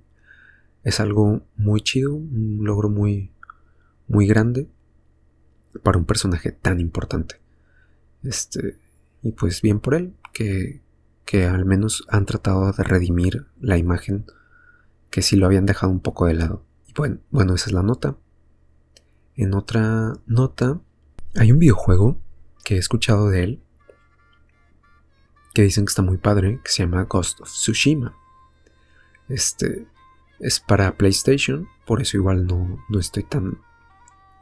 es 0.82 1.00
algo 1.00 1.42
muy 1.56 1.80
chido, 1.80 2.14
un 2.14 2.60
logro 2.62 2.88
muy, 2.88 3.32
muy 4.06 4.26
grande 4.26 4.68
para 5.82 5.98
un 5.98 6.04
personaje 6.04 6.52
tan 6.52 6.80
importante. 6.80 7.40
Este, 8.22 8.78
y 9.22 9.32
pues 9.32 9.62
bien 9.62 9.80
por 9.80 9.94
él, 9.94 10.14
que, 10.32 10.82
que 11.24 11.46
al 11.46 11.64
menos 11.64 12.04
han 12.08 12.26
tratado 12.26 12.70
de 12.72 12.82
redimir 12.82 13.46
la 13.60 13.78
imagen 13.78 14.26
que 15.10 15.22
sí 15.22 15.36
lo 15.36 15.46
habían 15.46 15.66
dejado 15.66 15.92
un 15.92 16.00
poco 16.00 16.26
de 16.26 16.34
lado. 16.34 16.64
Y 16.86 16.92
bueno, 16.94 17.18
bueno, 17.30 17.54
esa 17.54 17.66
es 17.66 17.72
la 17.72 17.82
nota. 17.82 18.16
En 19.36 19.54
otra 19.54 20.12
nota, 20.26 20.80
hay 21.34 21.50
un 21.50 21.58
videojuego 21.58 22.18
que 22.64 22.76
he 22.76 22.78
escuchado 22.78 23.30
de 23.30 23.44
él 23.44 23.63
que 25.54 25.62
dicen 25.62 25.86
que 25.86 25.90
está 25.90 26.02
muy 26.02 26.18
padre, 26.18 26.60
que 26.62 26.70
se 26.70 26.82
llama 26.82 27.04
Ghost 27.04 27.40
of 27.40 27.48
Tsushima. 27.48 28.14
Este 29.28 29.86
es 30.40 30.60
para 30.60 30.96
PlayStation, 30.96 31.68
por 31.86 32.02
eso 32.02 32.16
igual 32.16 32.46
no, 32.46 32.84
no 32.88 32.98
estoy 32.98 33.22
tan 33.22 33.58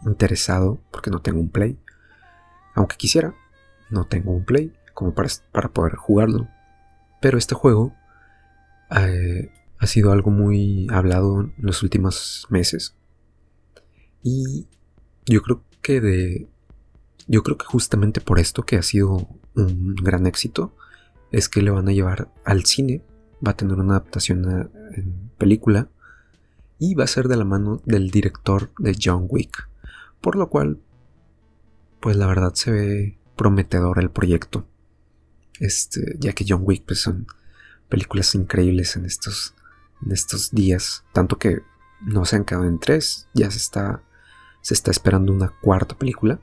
interesado 0.07 0.81
porque 0.91 1.11
no 1.11 1.21
tengo 1.21 1.39
un 1.39 1.51
Play. 1.51 1.79
Aunque 2.75 2.97
quisiera, 2.97 3.35
no 3.91 4.07
tengo 4.07 4.33
un 4.33 4.45
Play 4.45 4.73
como 4.95 5.15
para, 5.15 5.29
para 5.53 5.69
poder 5.69 5.97
jugarlo. 5.97 6.49
Pero 7.21 7.37
este 7.37 7.55
juego 7.55 7.95
eh, 8.91 9.53
ha 9.79 9.87
sido 9.87 10.13
algo 10.13 10.31
muy 10.31 10.87
hablado 10.91 11.43
en 11.43 11.55
los 11.59 11.83
últimos 11.83 12.47
meses. 12.49 12.97
Y 14.23 14.67
yo 15.27 15.43
creo 15.43 15.63
que 15.83 16.01
de. 16.01 16.49
Yo 17.27 17.43
creo 17.43 17.57
que 17.59 17.67
justamente 17.67 18.21
por 18.21 18.39
esto 18.39 18.65
que 18.65 18.77
ha 18.77 18.83
sido 18.83 19.29
un 19.55 19.95
gran 19.95 20.27
éxito, 20.27 20.75
es 21.33 21.49
que 21.49 21.63
le 21.63 21.71
van 21.71 21.89
a 21.89 21.93
llevar 21.93 22.31
al 22.45 22.65
cine. 22.65 23.03
Va 23.45 23.53
a 23.53 23.57
tener 23.57 23.79
una 23.79 23.95
adaptación 23.97 24.71
en 24.95 25.31
película. 25.39 25.89
Y 26.79 26.95
va 26.95 27.05
a 27.05 27.09
ser 27.09 27.29
de 27.29 27.37
la 27.37 27.45
mano 27.45 27.81
del 27.85 28.11
director 28.11 28.71
de 28.79 28.97
John 29.03 29.27
Wick. 29.29 29.69
Por 30.21 30.37
lo 30.37 30.49
cual, 30.49 30.79
pues 32.01 32.17
la 32.17 32.27
verdad 32.27 32.55
se 32.55 32.71
ve 32.71 33.19
prometedor 33.37 33.99
el 33.99 34.11
proyecto. 34.11 34.67
Este, 35.59 36.17
ya 36.19 36.33
que 36.33 36.45
John 36.47 36.63
Wick 36.65 36.85
pues 36.85 37.01
son 37.01 37.27
películas 37.89 38.35
increíbles 38.35 38.97
en 38.97 39.07
estos, 39.07 39.55
en 40.05 40.13
estos 40.13 40.51
días. 40.51 41.05
Tanto 41.13 41.39
que 41.39 41.63
no 42.05 42.25
se 42.25 42.37
han 42.37 42.45
quedado 42.45 42.67
en 42.67 42.79
tres. 42.79 43.29
Ya 43.33 43.51
se 43.51 43.59
está, 43.59 44.03
se 44.61 44.75
está 44.75 44.91
esperando 44.91 45.33
una 45.33 45.49
cuarta 45.49 45.97
película. 45.97 46.41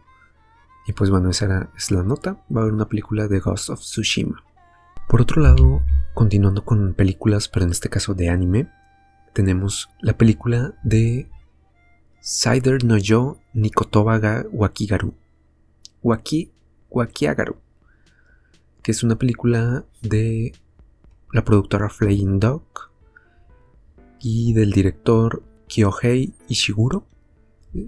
Y 0.87 0.93
pues 0.93 1.11
bueno, 1.11 1.29
esa 1.29 1.45
era, 1.45 1.69
es 1.77 1.91
la 1.91 2.01
nota. 2.01 2.43
Va 2.55 2.61
a 2.61 2.63
haber 2.63 2.73
una 2.73 2.87
película 2.87 3.27
de 3.27 3.39
Ghost 3.39 3.69
of 3.69 3.81
Tsushima. 3.81 4.43
Por 5.09 5.21
otro 5.23 5.41
lado, 5.41 5.81
continuando 6.13 6.63
con 6.63 6.93
películas, 6.93 7.49
pero 7.49 7.65
en 7.65 7.71
este 7.71 7.89
caso 7.89 8.13
de 8.13 8.29
anime, 8.29 8.69
tenemos 9.33 9.89
la 10.01 10.15
película 10.15 10.75
de 10.83 11.27
Saider 12.21 12.83
no 12.83 12.95
Yo 12.95 13.39
Nikotoba 13.55 14.19
ga 14.19 14.45
Wakigaru. 14.51 15.15
Waki, 16.03 16.51
Wakiagaru. 16.91 17.57
Que 18.83 18.91
es 18.91 19.01
una 19.01 19.17
película 19.17 19.83
de 20.03 20.53
la 21.33 21.43
productora 21.43 21.89
Flying 21.89 22.39
Dog 22.39 22.61
y 24.19 24.53
del 24.53 24.71
director 24.71 25.41
Kyohei 25.67 26.35
Ishiguro. 26.47 27.07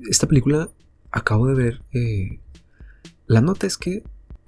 Esta 0.09 0.25
película 0.25 0.71
acabo 1.11 1.45
de 1.45 1.53
ver. 1.53 1.81
Eh, 1.93 2.39
la 3.27 3.41
nota 3.41 3.67
es 3.67 3.77
que 3.77 4.01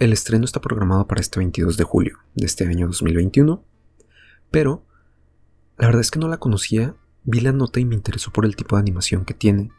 el 0.04 0.14
estreno 0.14 0.46
está 0.46 0.60
programado 0.60 1.08
para 1.08 1.22
este 1.22 1.40
22 1.40 1.78
de 1.78 1.84
julio 1.84 2.20
de 2.36 2.46
este 2.46 2.66
año 2.66 2.88
2021. 2.88 3.64
Pero 4.52 4.86
la 5.78 5.88
verdad 5.88 6.02
es 6.02 6.12
que 6.12 6.20
no 6.20 6.28
la 6.28 6.38
conocía 6.38 6.96
Vi 7.26 7.40
la 7.40 7.54
nota 7.54 7.80
y 7.80 7.86
me 7.86 7.96
interesó 7.96 8.32
por 8.32 8.46
el 8.46 8.56
tipo 8.56 8.76
de 8.76 8.82
animación 8.82 9.24
que 9.24 9.34
tiene. 9.34 9.72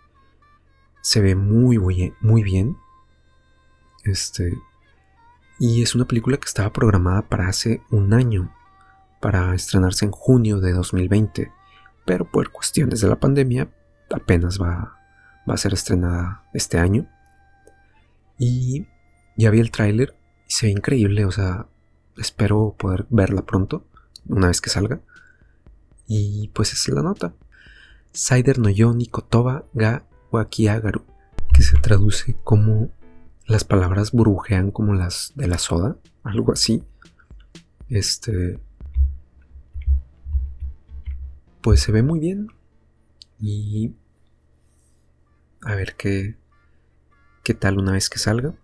Se 1.03 1.21
ve 1.21 1.35
muy, 1.35 1.79
muy, 2.21 2.43
bien. 2.43 2.77
Este. 4.05 4.55
Y 5.59 5.83
es 5.83 5.95
una 5.95 6.07
película 6.07 6.39
que 6.39 6.47
estaba 6.47 6.73
programada 6.73 7.29
para 7.29 7.49
hace 7.49 7.83
un 7.91 8.15
año, 8.15 8.51
para 9.21 9.55
estrenarse 9.55 10.07
en 10.07 10.11
junio 10.11 10.59
de 10.59 10.73
2020, 10.73 11.53
pero 12.07 12.25
por 12.25 12.51
cuestiones 12.51 13.01
de 13.01 13.09
la 13.09 13.21
pandemia 13.21 13.71
apenas 14.11 14.61
va, 14.61 14.99
va 15.49 15.55
a 15.55 15.59
ser 15.59 15.75
estrenada 15.75 16.45
este 16.55 16.79
año. 16.79 17.07
Y 18.39 18.87
ya 19.37 19.51
vi 19.51 19.61
el 19.61 19.71
tráiler 19.71 20.15
y 20.49 20.53
se 20.53 20.67
ve 20.67 20.73
increíble, 20.73 21.25
o 21.25 21.33
sea, 21.33 21.67
espero 22.17 22.75
poder 22.79 23.07
verla 23.11 23.43
pronto, 23.43 23.85
una 24.29 24.49
vez 24.49 24.61
que 24.61 24.71
salga. 24.71 25.01
Y 26.07 26.49
pues 26.49 26.73
esa 26.73 26.91
es 26.91 26.95
la 26.95 27.03
nota. 27.03 27.35
Saider 28.13 28.59
no 28.59 28.69
Yoni 28.69 29.07
Kotoba 29.07 29.65
ga 29.73 30.05
Wakiagaru, 30.31 31.05
que 31.53 31.63
se 31.63 31.77
traduce 31.79 32.37
como 32.45 32.91
las 33.47 33.65
palabras 33.65 34.13
burbujean 34.13 34.71
como 34.71 34.95
las 34.95 35.33
de 35.35 35.49
la 35.49 35.59
soda, 35.59 35.97
algo 36.23 36.53
así. 36.53 36.83
Este. 37.89 38.59
Pues 41.61 41.81
se 41.81 41.93
ve 41.93 42.03
muy 42.03 42.21
bien. 42.21 42.49
Y. 43.41 43.95
A 45.63 45.75
ver 45.75 45.97
qué. 45.97 46.37
qué 47.43 47.55
tal 47.55 47.79
una 47.79 47.93
vez 47.93 48.09
que 48.09 48.19
salga. 48.19 48.55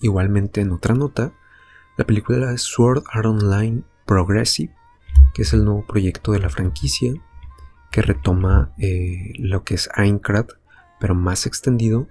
Igualmente 0.00 0.60
en 0.60 0.72
otra 0.72 0.94
nota, 0.94 1.32
la 1.96 2.04
película 2.04 2.56
Sword 2.58 3.04
Art 3.12 3.26
Online 3.26 3.82
Progressive 4.04 4.76
que 5.36 5.42
es 5.42 5.52
el 5.52 5.66
nuevo 5.66 5.84
proyecto 5.86 6.32
de 6.32 6.38
la 6.38 6.48
franquicia 6.48 7.12
que 7.90 8.00
retoma 8.00 8.72
eh, 8.78 9.34
lo 9.36 9.64
que 9.64 9.74
es 9.74 9.90
Aincrad, 9.94 10.46
pero 10.98 11.14
más 11.14 11.44
extendido. 11.44 12.08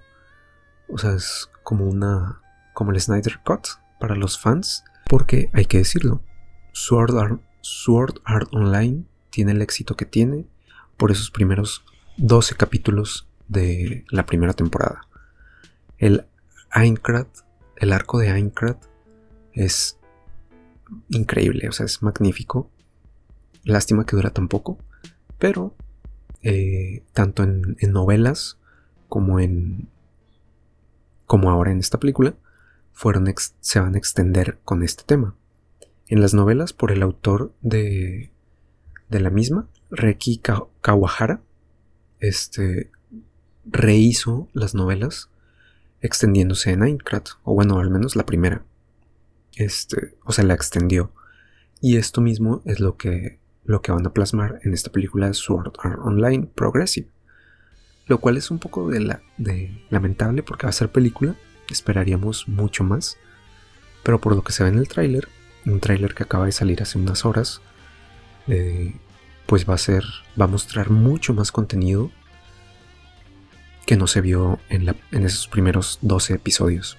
O 0.88 0.96
sea, 0.96 1.14
es 1.14 1.50
como 1.64 1.86
una. 1.86 2.40
como 2.72 2.92
el 2.92 3.00
Snyder 3.00 3.40
Cut 3.44 3.66
para 3.98 4.14
los 4.14 4.38
fans. 4.38 4.84
Porque 5.08 5.50
hay 5.54 5.64
que 5.64 5.78
decirlo. 5.78 6.22
Sword 6.72 7.18
Art, 7.18 7.40
Sword 7.62 8.20
Art 8.24 8.48
Online 8.52 9.04
tiene 9.30 9.50
el 9.50 9.60
éxito 9.60 9.96
que 9.96 10.06
tiene 10.06 10.46
por 10.96 11.10
esos 11.10 11.32
primeros 11.32 11.84
12 12.18 12.54
capítulos 12.54 13.28
de 13.48 14.04
la 14.10 14.24
primera 14.24 14.52
temporada. 14.52 15.00
El 15.98 16.26
Aincrad, 16.70 17.26
el 17.76 17.92
arco 17.92 18.18
de 18.18 18.30
Aincrad 18.30 18.76
es 19.52 19.98
increíble, 21.08 21.68
o 21.68 21.72
sea, 21.72 21.86
es 21.86 22.02
magnífico. 22.02 22.70
Lástima 23.64 24.06
que 24.06 24.16
dura 24.16 24.30
tan 24.30 24.48
poco, 24.48 24.78
pero 25.38 25.74
eh, 26.42 27.02
tanto 27.12 27.42
en, 27.42 27.76
novelas 27.88 28.58
como 29.08 29.40
en 29.40 29.88
como 31.26 31.50
ahora 31.50 31.72
en 31.72 31.80
esta 31.80 31.98
película 31.98 32.36
fueron 32.92 33.32
se 33.60 33.80
van 33.80 33.94
a 33.94 33.98
extender 33.98 34.58
con 34.64 34.82
este 34.82 35.02
tema. 35.04 35.34
En 36.06 36.20
las 36.20 36.34
novelas 36.34 36.72
por 36.72 36.92
el 36.92 37.02
autor 37.02 37.52
de, 37.62 38.30
de 39.08 39.20
la 39.20 39.30
misma, 39.30 39.68
Reki 39.90 40.40
Kawahara, 40.80 41.42
este 42.20 42.90
rehizo 43.64 44.48
las 44.52 44.74
novelas 44.74 45.30
extendiéndose 46.00 46.72
en 46.72 46.82
Aincrad, 46.82 47.24
o 47.44 47.54
bueno, 47.54 47.78
al 47.78 47.90
menos 47.90 48.16
la 48.16 48.26
primera. 48.26 48.64
Este, 49.56 50.16
o 50.24 50.32
sea, 50.32 50.44
la 50.44 50.54
extendió. 50.54 51.12
Y 51.80 51.96
esto 51.96 52.20
mismo 52.20 52.62
es 52.64 52.80
lo 52.80 52.96
que 52.96 53.38
lo 53.66 53.82
que 53.82 53.92
van 53.92 54.06
a 54.06 54.12
plasmar 54.12 54.60
en 54.62 54.72
esta 54.72 54.90
película 54.90 55.32
Sword 55.34 55.72
Art 55.82 55.98
Online 56.02 56.48
Progressive. 56.54 57.08
Lo 58.06 58.18
cual 58.18 58.36
es 58.36 58.50
un 58.50 58.58
poco 58.58 58.88
de, 58.88 59.00
la, 59.00 59.22
de 59.36 59.82
lamentable 59.90 60.42
porque 60.42 60.66
va 60.66 60.70
a 60.70 60.72
ser 60.72 60.90
película, 60.90 61.34
esperaríamos 61.68 62.48
mucho 62.48 62.84
más. 62.84 63.18
Pero 64.04 64.20
por 64.20 64.34
lo 64.36 64.44
que 64.44 64.52
se 64.52 64.62
ve 64.62 64.70
en 64.70 64.78
el 64.78 64.88
tráiler, 64.88 65.28
un 65.66 65.80
tráiler 65.80 66.14
que 66.14 66.22
acaba 66.22 66.46
de 66.46 66.52
salir 66.52 66.80
hace 66.80 66.98
unas 66.98 67.24
horas, 67.24 67.60
eh, 68.46 68.94
pues 69.46 69.68
va 69.68 69.74
a 69.74 69.78
ser, 69.78 70.04
va 70.40 70.44
a 70.44 70.48
mostrar 70.48 70.90
mucho 70.90 71.34
más 71.34 71.50
contenido 71.50 72.12
que 73.86 73.96
no 73.96 74.08
se 74.08 74.20
vio 74.20 74.58
en, 74.68 74.94
en 75.12 75.24
esos 75.24 75.46
primeros 75.46 75.98
12 76.02 76.34
episodios. 76.34 76.98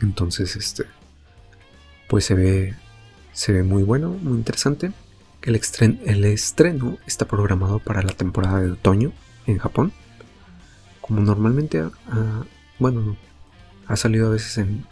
Entonces, 0.00 0.56
este, 0.56 0.84
pues 2.08 2.24
se 2.24 2.34
ve, 2.34 2.74
se 3.32 3.52
ve 3.52 3.62
muy 3.62 3.82
bueno, 3.82 4.08
muy 4.08 4.38
interesante. 4.38 4.90
El, 5.42 5.54
estreno 6.24 6.98
está 7.06 7.26
programado 7.26 7.78
para 7.78 8.02
la 8.02 8.12
temporada 8.12 8.60
de 8.60 8.72
otoño 8.72 9.12
en 9.46 9.58
Japón. 9.58 9.92
Como 11.02 11.20
normalmente, 11.20 11.84
bueno, 12.78 13.16
ha 13.86 13.96
salido 13.96 14.28
a 14.28 14.30
veces 14.30 14.58
en, 14.58 14.84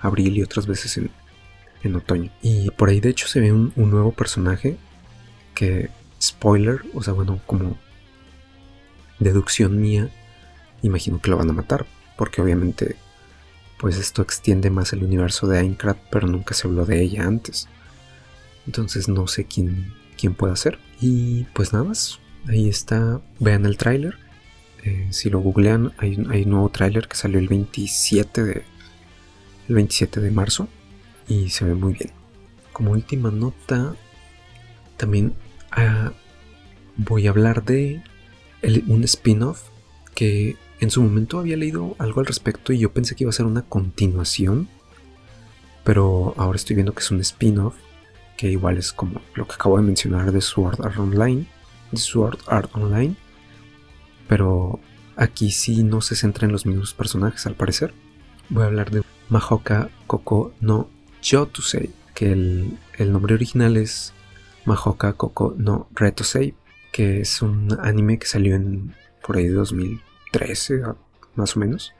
abril 0.00 0.36
y 0.36 0.42
otras 0.42 0.66
veces 0.66 0.96
en, 0.98 1.10
en 1.84 1.94
otoño. 1.94 2.30
Y 2.42 2.70
por 2.70 2.88
ahí 2.88 3.00
de 3.00 3.10
hecho 3.10 3.28
se 3.28 3.40
ve 3.40 3.52
un, 3.52 3.72
un 3.76 3.90
nuevo 3.90 4.12
personaje 4.12 4.76
que, 5.54 5.90
spoiler, 6.20 6.82
o 6.94 7.02
sea, 7.02 7.12
bueno, 7.12 7.40
como 7.46 7.76
deducción 9.18 9.80
mía, 9.80 10.10
imagino 10.82 11.20
que 11.20 11.30
lo 11.30 11.36
van 11.36 11.50
a 11.50 11.54
matar, 11.54 11.86
porque 12.16 12.42
obviamente 12.42 12.96
pues 13.78 13.98
esto 13.98 14.22
extiende 14.22 14.70
más 14.70 14.92
el 14.92 15.04
universo 15.04 15.46
de 15.46 15.58
Aincrad, 15.58 15.96
pero 16.10 16.26
nunca 16.26 16.54
se 16.54 16.66
habló 16.66 16.86
de 16.86 17.02
ella 17.02 17.24
antes. 17.24 17.68
Entonces 18.66 19.08
no 19.08 19.26
sé 19.26 19.44
quién, 19.44 19.92
quién 20.18 20.34
puede 20.34 20.56
ser. 20.56 20.78
Y 21.00 21.44
pues 21.52 21.72
nada 21.72 21.84
más, 21.84 22.20
ahí 22.48 22.68
está, 22.68 23.20
vean 23.38 23.66
el 23.66 23.76
tráiler. 23.76 24.18
Eh, 24.82 25.08
si 25.10 25.28
lo 25.30 25.40
googlean, 25.40 25.92
hay, 25.98 26.16
hay 26.30 26.44
un 26.44 26.50
nuevo 26.50 26.68
tráiler 26.70 27.08
que 27.08 27.16
salió 27.16 27.38
el 27.38 27.48
27 27.48 28.44
de, 28.44 28.64
el 29.68 29.74
27 29.74 30.20
de 30.20 30.30
marzo 30.30 30.68
y 31.28 31.50
se 31.50 31.64
ve 31.64 31.74
muy 31.74 31.92
bien. 31.94 32.12
Como 32.72 32.92
última 32.92 33.30
nota, 33.30 33.94
también 34.96 35.34
ah, 35.70 36.12
voy 36.96 37.26
a 37.26 37.30
hablar 37.30 37.64
de 37.64 38.02
un 38.86 39.04
spin-off 39.04 39.68
que 40.14 40.56
en 40.80 40.90
su 40.90 41.02
momento 41.02 41.38
había 41.38 41.56
leído 41.56 41.94
algo 41.98 42.20
al 42.20 42.26
respecto 42.26 42.72
y 42.72 42.78
yo 42.78 42.92
pensé 42.92 43.14
que 43.14 43.24
iba 43.24 43.30
a 43.30 43.32
ser 43.32 43.46
una 43.46 43.62
continuación, 43.62 44.68
pero 45.84 46.34
ahora 46.36 46.56
estoy 46.56 46.74
viendo 46.74 46.94
que 46.94 47.00
es 47.00 47.10
un 47.10 47.20
spin-off, 47.20 47.76
que 48.36 48.50
igual 48.50 48.76
es 48.76 48.92
como 48.92 49.20
lo 49.34 49.46
que 49.46 49.54
acabo 49.54 49.76
de 49.76 49.84
mencionar 49.84 50.32
de 50.32 50.40
Sword 50.40 50.84
Art 50.84 50.98
Online, 50.98 51.46
de 51.92 51.98
Sword 51.98 52.38
Art 52.46 52.70
Online, 52.74 53.14
pero 54.28 54.80
aquí 55.16 55.50
sí 55.50 55.82
no 55.82 56.00
se 56.00 56.16
centra 56.16 56.46
en 56.46 56.52
los 56.52 56.66
mismos 56.66 56.92
personajes 56.92 57.46
al 57.46 57.54
parecer. 57.54 57.94
Voy 58.48 58.64
a 58.64 58.66
hablar 58.66 58.90
de 58.90 59.02
Mahoka 59.28 59.88
Koko 60.06 60.52
no 60.60 60.88
Yotusei, 61.22 61.90
que 62.14 62.32
el, 62.32 62.78
el 62.98 63.12
nombre 63.12 63.34
original 63.34 63.76
es 63.76 64.12
Mahoka 64.64 65.14
Koko 65.14 65.54
no 65.56 65.88
Retosei, 65.94 66.54
que 66.96 67.20
es 67.20 67.42
un 67.42 67.76
anime 67.82 68.18
que 68.18 68.26
salió 68.26 68.54
en 68.56 68.94
por 69.20 69.36
ahí 69.36 69.48
de 69.48 69.52
2000 69.52 70.00
13 70.30 70.80
más 71.34 71.54
o 71.54 71.60
menos. 71.60 71.92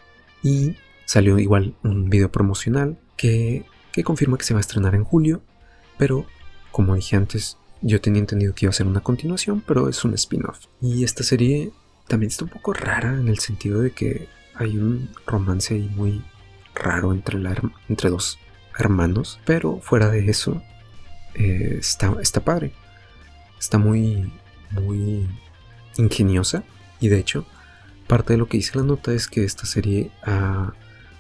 Y 0.42 0.76
salió 1.04 1.38
igual 1.38 1.74
un 1.82 2.08
video 2.08 2.32
promocional 2.32 2.98
que, 3.18 3.66
que 3.92 4.04
confirma 4.04 4.38
que 4.38 4.44
se 4.44 4.54
va 4.54 4.60
a 4.60 4.62
estrenar 4.62 4.94
en 4.94 5.04
julio, 5.04 5.42
pero 5.98 6.24
como 6.70 6.94
dije 6.94 7.14
antes, 7.14 7.58
yo 7.82 8.00
tenía 8.00 8.20
entendido 8.20 8.54
que 8.54 8.64
iba 8.64 8.70
a 8.70 8.72
ser 8.72 8.86
una 8.86 9.02
continuación, 9.02 9.62
pero 9.66 9.90
es 9.90 10.02
un 10.02 10.14
spin-off. 10.14 10.64
Y 10.80 11.04
esta 11.04 11.24
serie 11.24 11.72
también 12.08 12.30
está 12.30 12.44
un 12.44 12.50
poco 12.50 12.72
rara 12.72 13.18
en 13.20 13.28
el 13.28 13.38
sentido 13.38 13.82
de 13.82 13.90
que 13.90 14.28
hay 14.54 14.78
un 14.78 15.10
romance 15.26 15.74
ahí 15.74 15.90
muy 15.94 16.24
raro 16.74 17.12
entre, 17.12 17.38
la, 17.38 17.54
entre 17.90 18.08
dos 18.08 18.38
hermanos, 18.78 19.40
pero 19.44 19.78
fuera 19.82 20.08
de 20.08 20.26
eso, 20.30 20.62
eh, 21.34 21.76
está, 21.80 22.14
está 22.22 22.40
padre. 22.40 22.72
Está 23.58 23.76
muy, 23.76 24.32
muy 24.70 25.26
ingeniosa 25.96 26.64
y 27.00 27.08
de 27.08 27.18
hecho 27.18 27.46
Parte 28.06 28.34
de 28.34 28.38
lo 28.38 28.46
que 28.46 28.56
dice 28.56 28.78
la 28.78 28.84
nota 28.84 29.12
es 29.12 29.26
que 29.26 29.44
esta 29.44 29.66
serie 29.66 30.10
ha 30.22 30.72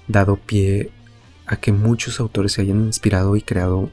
dado 0.06 0.36
pie 0.36 0.90
a 1.46 1.56
que 1.56 1.72
muchos 1.72 2.20
autores 2.20 2.52
se 2.52 2.62
hayan 2.62 2.84
inspirado 2.84 3.36
y 3.36 3.42
creado 3.42 3.90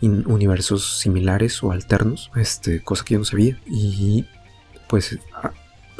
universos 0.00 0.98
similares 0.98 1.62
o 1.62 1.70
alternos, 1.70 2.32
este, 2.34 2.82
cosa 2.82 3.04
que 3.04 3.14
yo 3.14 3.18
no 3.20 3.24
sabía. 3.24 3.60
Y 3.66 4.24
pues 4.88 5.18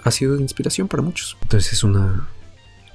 ha, 0.03 0.11
sido 0.11 0.35
de 0.37 0.43
inspiración 0.43 0.89
para 0.89 1.03
muchos. 1.03 1.37
Entonces 1.43 1.73
es 1.75 1.85
una... 1.85 2.29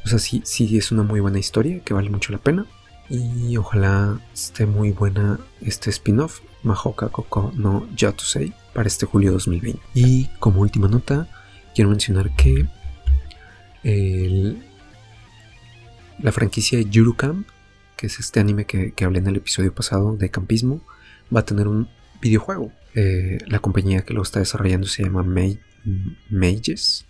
O 0.03 0.09
sea, 0.09 0.19
sí, 0.19 0.41
sí 0.45 0.77
es 0.77 0.91
una 0.91 1.03
muy 1.03 1.21
buena 1.21 1.39
historia 1.39 1.79
que 1.79 1.93
vale 1.93 2.09
mucho 2.09 2.33
la 2.33 2.39
pena. 2.39 2.65
Y 3.09 3.55
ojalá 3.55 4.19
esté 4.33 4.65
muy 4.65 4.91
buena 4.91 5.39
este 5.61 5.89
spin-off, 5.89 6.41
Mahoka 6.63 7.09
Koko 7.09 7.51
no 7.55 7.87
Yatusei, 7.95 8.53
para 8.73 8.87
este 8.87 9.05
julio 9.05 9.31
2020. 9.31 9.79
Y 9.93 10.27
como 10.39 10.61
última 10.61 10.87
nota, 10.87 11.27
quiero 11.73 11.89
mencionar 11.89 12.35
que 12.35 12.67
la 16.19 16.31
franquicia 16.31 16.77
de 16.77 16.85
Yurukam, 16.89 17.45
que 17.95 18.07
es 18.07 18.19
este 18.19 18.39
anime 18.39 18.65
que, 18.65 18.93
hablé 19.03 19.19
en 19.19 19.27
el 19.27 19.37
episodio 19.37 19.73
pasado 19.73 20.17
de 20.17 20.29
campismo, 20.29 20.81
va 21.33 21.41
a 21.41 21.45
tener 21.45 21.67
un 21.67 21.89
videojuego. 22.21 22.71
Eh, 22.95 23.37
la 23.47 23.59
compañía 23.59 24.01
que 24.01 24.13
lo 24.13 24.21
está 24.21 24.39
desarrollando 24.39 24.87
se 24.87 25.03
llama 25.03 25.23
Mages. 26.29 27.05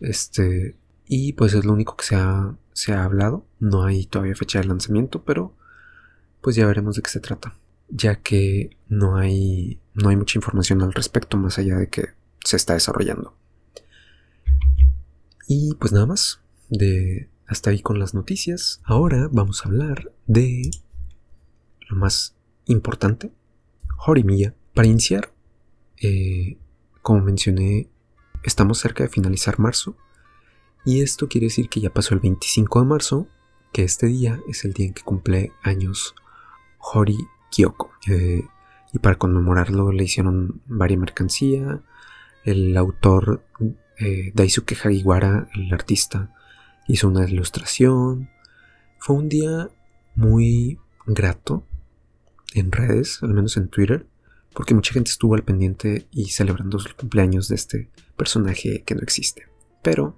Este, 0.00 0.76
y 1.06 1.32
pues 1.34 1.54
es 1.54 1.64
lo 1.64 1.72
único 1.72 1.96
que 1.96 2.04
se 2.04 2.16
ha, 2.16 2.54
se 2.72 2.92
ha 2.92 3.04
hablado. 3.04 3.44
No 3.60 3.84
hay 3.84 4.06
todavía 4.06 4.34
fecha 4.34 4.60
de 4.60 4.66
lanzamiento, 4.66 5.22
pero 5.22 5.54
pues 6.40 6.56
ya 6.56 6.66
veremos 6.66 6.96
de 6.96 7.02
qué 7.02 7.10
se 7.10 7.20
trata. 7.20 7.54
Ya 7.88 8.16
que 8.16 8.76
no 8.88 9.16
hay, 9.16 9.80
no 9.94 10.10
hay 10.10 10.16
mucha 10.16 10.38
información 10.38 10.82
al 10.82 10.92
respecto, 10.92 11.36
más 11.36 11.58
allá 11.58 11.76
de 11.76 11.88
que 11.88 12.08
se 12.44 12.56
está 12.56 12.74
desarrollando. 12.74 13.34
Y 15.46 15.74
pues 15.76 15.92
nada 15.92 16.06
más, 16.06 16.40
de 16.68 17.28
hasta 17.46 17.70
ahí 17.70 17.80
con 17.80 17.98
las 17.98 18.14
noticias. 18.14 18.80
Ahora 18.84 19.28
vamos 19.32 19.64
a 19.64 19.68
hablar 19.68 20.12
de 20.26 20.70
lo 21.88 21.96
más 21.96 22.34
importante, 22.66 23.32
Jorimilla. 23.96 24.54
Para 24.74 24.86
iniciar, 24.86 25.32
eh, 26.00 26.58
como 27.02 27.22
mencioné, 27.22 27.88
estamos 28.44 28.78
cerca 28.78 29.04
de 29.04 29.08
finalizar 29.08 29.58
marzo. 29.58 29.96
Y 30.84 31.00
esto 31.02 31.28
quiere 31.28 31.46
decir 31.46 31.68
que 31.68 31.80
ya 31.80 31.90
pasó 31.90 32.14
el 32.14 32.20
25 32.20 32.80
de 32.80 32.86
marzo, 32.86 33.26
que 33.72 33.82
este 33.82 34.06
día 34.06 34.40
es 34.48 34.64
el 34.64 34.74
día 34.74 34.86
en 34.86 34.94
que 34.94 35.02
cumple 35.02 35.52
años 35.62 36.14
Hori 36.78 37.18
Kyoko. 37.50 37.92
Y 38.92 38.98
para 39.00 39.16
conmemorarlo 39.16 39.92
le 39.92 40.04
hicieron 40.04 40.62
varias 40.66 41.00
mercancía. 41.00 41.82
El 42.44 42.76
autor 42.76 43.44
eh, 43.98 44.32
Daisuke 44.34 44.76
Hagiwara, 44.76 45.48
el 45.54 45.72
artista, 45.72 46.34
hizo 46.86 47.08
una 47.08 47.28
ilustración. 47.28 48.30
Fue 48.98 49.16
un 49.16 49.28
día 49.28 49.70
muy 50.14 50.78
grato 51.06 51.66
en 52.54 52.72
redes, 52.72 53.22
al 53.22 53.34
menos 53.34 53.56
en 53.56 53.68
Twitter, 53.68 54.06
porque 54.54 54.74
mucha 54.74 54.92
gente 54.92 55.10
estuvo 55.10 55.34
al 55.34 55.44
pendiente 55.44 56.08
y 56.10 56.30
celebrando 56.30 56.78
el 56.78 56.94
cumpleaños 56.94 57.48
de 57.48 57.54
este 57.54 57.90
personaje 58.16 58.82
que 58.84 58.94
no 58.94 59.02
existe, 59.02 59.46
pero 59.82 60.16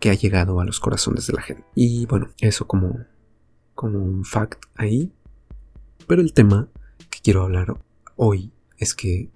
que 0.00 0.10
ha 0.10 0.14
llegado 0.14 0.60
a 0.60 0.64
los 0.64 0.80
corazones 0.80 1.26
de 1.26 1.34
la 1.34 1.42
gente. 1.42 1.64
Y 1.74 2.06
bueno, 2.06 2.30
eso 2.40 2.66
como, 2.66 3.04
como 3.74 3.98
un 3.98 4.24
fact 4.24 4.64
ahí. 4.74 5.12
Pero 6.10 6.22
el 6.22 6.32
tema 6.32 6.66
que 7.08 7.20
quiero 7.22 7.44
hablar 7.44 7.80
hoy 8.16 8.52
es 8.78 8.96
que 8.96 9.30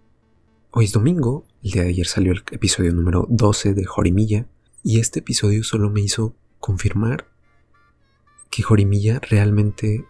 Hoy 0.73 0.87
es 0.87 0.93
domingo, 0.93 1.47
el 1.63 1.71
día 1.71 1.83
de 1.85 1.91
ayer 1.91 2.07
salió 2.09 2.33
el 2.33 2.43
episodio 2.51 2.93
número 2.93 3.29
12 3.31 3.75
de 3.75 3.85
Jorimilla 3.85 4.49
y 4.83 4.99
este 4.99 5.21
episodio 5.21 5.63
solo 5.63 5.89
me 5.89 6.01
hizo 6.01 6.35
confirmar 6.59 7.29
que 8.51 8.65
Jorimilla 8.65 9.21
realmente 9.21 10.05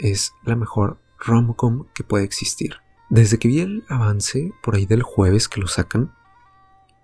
es 0.00 0.32
la 0.44 0.56
mejor 0.56 0.98
romcom 1.20 1.86
que 1.94 2.02
puede 2.02 2.24
existir. 2.24 2.78
Desde 3.10 3.38
que 3.38 3.46
vi 3.46 3.60
el 3.60 3.84
avance 3.88 4.50
por 4.60 4.74
ahí 4.74 4.86
del 4.86 5.04
jueves 5.04 5.46
que 5.46 5.60
lo 5.60 5.68
sacan, 5.68 6.12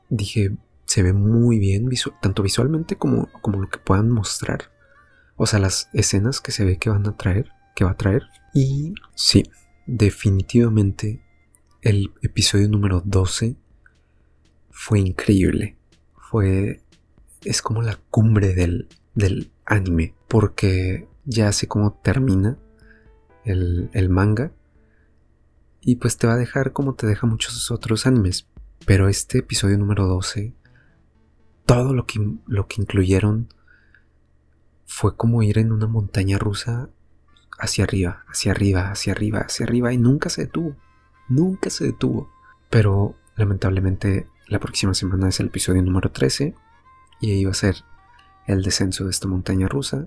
dije, 0.08 0.56
se 0.86 1.04
ve 1.04 1.12
muy 1.12 1.60
bien, 1.60 1.88
tanto 2.20 2.42
visualmente 2.42 2.96
como, 2.96 3.28
como 3.42 3.60
lo 3.60 3.68
que 3.68 3.78
puedan 3.78 4.10
mostrar. 4.10 4.72
O 5.36 5.46
sea, 5.46 5.60
las 5.60 5.88
escenas 5.92 6.40
que 6.40 6.50
se 6.50 6.64
ve 6.64 6.78
que 6.78 6.90
van 6.90 7.06
a 7.06 7.16
traer, 7.16 7.52
que 7.76 7.84
va 7.84 7.92
a 7.92 7.96
traer. 7.96 8.24
Y 8.54 8.94
sí, 9.16 9.42
definitivamente 9.84 11.20
el 11.82 12.14
episodio 12.22 12.68
número 12.68 13.02
12 13.04 13.56
fue 14.70 15.00
increíble. 15.00 15.76
Fue. 16.16 16.80
Es 17.42 17.60
como 17.60 17.82
la 17.82 17.98
cumbre 18.10 18.54
del, 18.54 18.88
del 19.14 19.50
anime. 19.66 20.14
Porque 20.28 21.08
ya 21.24 21.50
sé 21.52 21.66
cómo 21.66 22.00
termina 22.02 22.56
el, 23.44 23.90
el 23.92 24.08
manga. 24.08 24.52
Y 25.80 25.96
pues 25.96 26.16
te 26.16 26.28
va 26.28 26.34
a 26.34 26.38
dejar 26.38 26.72
como 26.72 26.94
te 26.94 27.08
deja 27.08 27.26
muchos 27.26 27.72
otros 27.72 28.06
animes. 28.06 28.46
Pero 28.86 29.08
este 29.08 29.38
episodio 29.38 29.76
número 29.78 30.06
12. 30.06 30.54
Todo 31.66 31.92
lo 31.92 32.06
que, 32.06 32.20
lo 32.46 32.68
que 32.68 32.80
incluyeron 32.80 33.48
fue 34.86 35.16
como 35.16 35.42
ir 35.42 35.58
en 35.58 35.72
una 35.72 35.88
montaña 35.88 36.38
rusa 36.38 36.88
hacia 37.58 37.84
arriba, 37.84 38.24
hacia 38.28 38.52
arriba, 38.52 38.90
hacia 38.90 39.12
arriba, 39.12 39.40
hacia 39.40 39.64
arriba 39.64 39.92
y 39.92 39.98
nunca 39.98 40.28
se 40.28 40.42
detuvo 40.42 40.76
nunca 41.28 41.70
se 41.70 41.84
detuvo. 41.84 42.30
Pero 42.70 43.16
lamentablemente 43.36 44.28
la 44.46 44.58
próxima 44.58 44.94
semana 44.94 45.28
es 45.28 45.40
el 45.40 45.46
episodio 45.46 45.82
número 45.82 46.10
13 46.10 46.54
y 47.20 47.32
ahí 47.32 47.44
va 47.44 47.52
a 47.52 47.54
ser 47.54 47.76
el 48.46 48.62
descenso 48.62 49.04
de 49.04 49.10
esta 49.10 49.28
montaña 49.28 49.68
rusa 49.68 50.06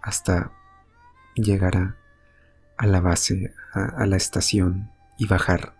hasta 0.00 0.52
llegar 1.34 1.76
a, 2.76 2.86
la 2.86 3.00
base, 3.00 3.54
a, 3.72 4.06
la 4.06 4.16
estación 4.16 4.90
y 5.18 5.26
bajar 5.26 5.74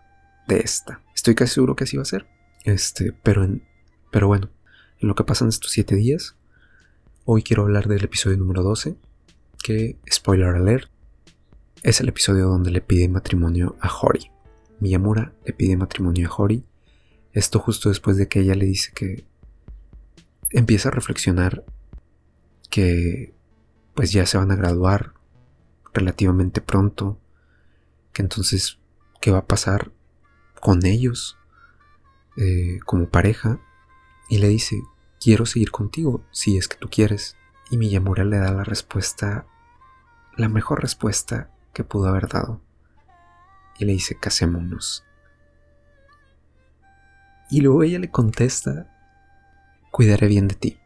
de 0.47 0.59
esta. 0.59 1.01
Estoy 1.13 1.35
casi 1.35 1.55
seguro 1.55 1.75
que 1.75 1.83
así 1.85 1.97
va 1.97 2.03
a 2.03 2.07
ser. 2.07 2.27
Este, 2.63 3.13
pero, 3.23 3.43
en, 3.43 3.63
pero 4.11 4.27
bueno, 4.27 4.49
en 4.99 5.07
lo 5.07 5.15
que 5.15 5.23
pasan 5.23 5.49
estos 5.49 5.71
7 5.71 5.95
días, 5.95 6.35
hoy 7.25 7.43
quiero 7.43 7.63
hablar 7.63 7.87
del 7.87 8.03
episodio 8.03 8.37
número 8.37 8.63
12, 8.63 8.95
que, 9.61 9.97
spoiler 10.09 10.55
alert, 10.55 10.89
es 11.83 11.99
el 11.99 12.07
episodio 12.07 12.47
donde 12.47 12.71
le 12.71 12.81
pide 12.81 13.09
matrimonio 13.09 13.75
a 13.81 13.93
Hori. 13.93 14.31
Miyamura 14.79 15.33
le 15.45 15.53
pide 15.53 15.75
matrimonio 15.75 16.29
a 16.29 16.35
Hori. 16.35 16.63
Esto 17.33 17.59
justo 17.59 17.89
después 17.89 18.15
de 18.15 18.29
que 18.29 18.39
ella 18.39 18.55
le 18.55 18.65
dice 18.65 18.91
que 18.93 19.25
empieza 20.49 20.89
a 20.89 20.93
reflexionar 20.93 21.65
que 22.69 23.33
pues 23.95 24.11
ya 24.11 24.25
se 24.25 24.37
van 24.37 24.51
a 24.51 24.55
graduar 24.55 25.13
relativamente 25.93 26.61
pronto, 26.61 27.19
que 28.13 28.21
entonces, 28.21 28.79
¿qué 29.21 29.29
va 29.29 29.39
a 29.39 29.47
pasar 29.47 29.91
con 30.59 30.85
ellos 30.85 31.37
eh, 32.37 32.79
como 32.85 33.09
pareja? 33.09 33.59
Y 34.29 34.37
le 34.37 34.47
dice, 34.47 34.81
quiero 35.19 35.45
seguir 35.45 35.69
contigo 35.69 36.23
si 36.31 36.57
es 36.57 36.67
que 36.69 36.77
tú 36.77 36.89
quieres. 36.89 37.35
Y 37.69 37.77
Miyamura 37.77 38.23
le 38.23 38.37
da 38.37 38.53
la 38.53 38.63
respuesta, 38.63 39.45
la 40.37 40.47
mejor 40.49 40.81
respuesta 40.81 41.52
que 41.73 41.83
pudo 41.83 42.07
haber 42.07 42.27
dado. 42.27 42.61
Y 43.79 43.85
le 43.85 43.93
dice, 43.93 44.15
casémonos. 44.19 45.03
Y 47.49 47.61
luego 47.61 47.83
ella 47.83 47.99
le 47.99 48.09
contesta, 48.09 48.89
cuidaré 49.91 50.27
bien 50.27 50.47
de 50.47 50.55
ti. 50.55 50.77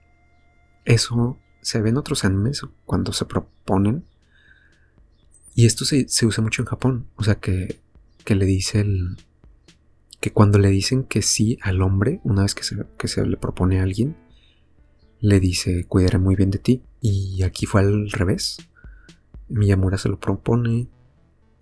Eso 0.85 1.37
se 1.61 1.81
ve 1.81 1.89
en 1.89 1.97
otros 1.97 2.23
animes 2.25 2.61
cuando 2.85 3.13
se 3.13 3.25
proponen. 3.25 4.05
Y 5.53 5.65
esto 5.65 5.85
se, 5.85 6.05
usa 6.25 6.43
mucho 6.43 6.61
en 6.61 6.67
Japón. 6.67 7.07
O 7.15 7.23
sea 7.23 7.35
que, 7.35 7.79
que, 8.23 8.35
le 8.35 8.45
dice 8.45 8.81
el... 8.81 9.17
Que 10.19 10.31
cuando 10.31 10.59
le 10.59 10.69
dicen 10.69 11.03
que 11.03 11.21
sí 11.21 11.59
al 11.61 11.81
hombre, 11.81 12.21
una 12.23 12.41
vez 12.41 12.55
que 12.55 12.63
se, 12.63 12.75
que 12.97 13.07
se 13.07 13.25
le 13.25 13.37
propone 13.37 13.79
a 13.79 13.83
alguien, 13.83 14.15
le 15.19 15.39
dice, 15.39 15.85
cuidaré 15.85 16.17
muy 16.17 16.35
bien 16.35 16.51
de 16.51 16.59
ti. 16.59 16.83
Y 17.01 17.43
aquí 17.43 17.65
fue 17.65 17.81
al 17.81 18.09
revés. 18.11 18.57
Miyamura 19.49 19.97
se 19.97 20.09
lo 20.09 20.19
propone 20.19 20.87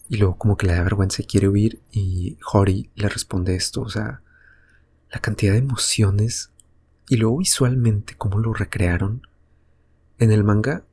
y 0.10 0.18
luego 0.18 0.38
como 0.38 0.58
que 0.58 0.68
le 0.68 0.74
da 0.74 0.84
vergüenza 0.84 1.22
y 1.22 1.26
quiere 1.26 1.48
huir 1.48 1.82
y 1.92 2.38
Hori 2.52 2.90
le 2.96 3.10
responde 3.10 3.56
esto. 3.56 3.82
O 3.82 3.90
sea, 3.90 4.22
la 5.12 5.20
cantidad 5.20 5.54
de 5.54 5.60
emociones 5.60 6.52
y 7.08 7.18
luego 7.18 7.38
visualmente 7.38 8.16
cómo 8.16 8.40
lo 8.40 8.54
recrearon. 8.54 9.28
En 10.18 10.32
el 10.32 10.44
manga, 10.44 10.86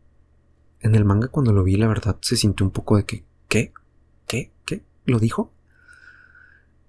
en 0.81 0.95
el 0.95 1.05
manga 1.05 1.29
cuando 1.29 1.53
lo 1.53 1.63
vi 1.65 1.77
la 1.77 1.87
verdad 1.87 2.17
se 2.21 2.37
sintió 2.37 2.67
un 2.67 2.73
poco 2.73 2.97
de 2.97 3.05
que, 3.05 3.25
¿qué? 3.49 3.73
¿Qué? 4.27 4.53
¿Qué? 4.67 4.85
¿Lo 5.05 5.19
dijo? 5.19 5.53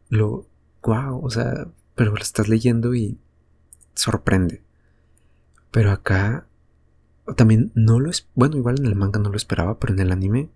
Lo, 0.10 0.48
wow, 0.84 1.24
o 1.24 1.30
sea, 1.30 1.68
pero 1.96 2.12
lo 2.12 2.22
estás 2.22 2.48
leyendo 2.48 2.96
y 2.96 3.18
sorprende. 3.96 4.64
Pero 5.72 5.92
acá 5.92 6.48
también 7.36 7.72
no 7.76 8.00
lo 8.00 8.10
es, 8.10 8.28
bueno, 8.36 8.58
igual 8.58 8.80
en 8.80 8.86
el 8.86 8.96
manga 8.96 9.20
no 9.20 9.30
lo 9.30 9.38
esperaba, 9.38 9.80
pero 9.80 9.94
en 9.94 10.00
el 10.00 10.12
anime 10.12 10.50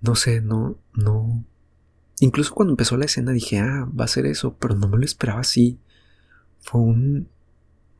no 0.00 0.14
sé, 0.14 0.40
no 0.40 0.78
no 0.94 1.44
incluso 2.20 2.54
cuando 2.54 2.72
empezó 2.72 2.96
la 2.96 3.06
escena 3.06 3.32
dije, 3.32 3.58
"Ah, 3.58 3.88
va 3.98 4.04
a 4.04 4.08
ser 4.08 4.26
eso", 4.26 4.56
pero 4.58 4.74
no 4.74 4.88
me 4.88 4.98
lo 4.98 5.04
esperaba 5.04 5.40
así. 5.40 5.78
Fue 6.60 6.80
un 6.80 7.28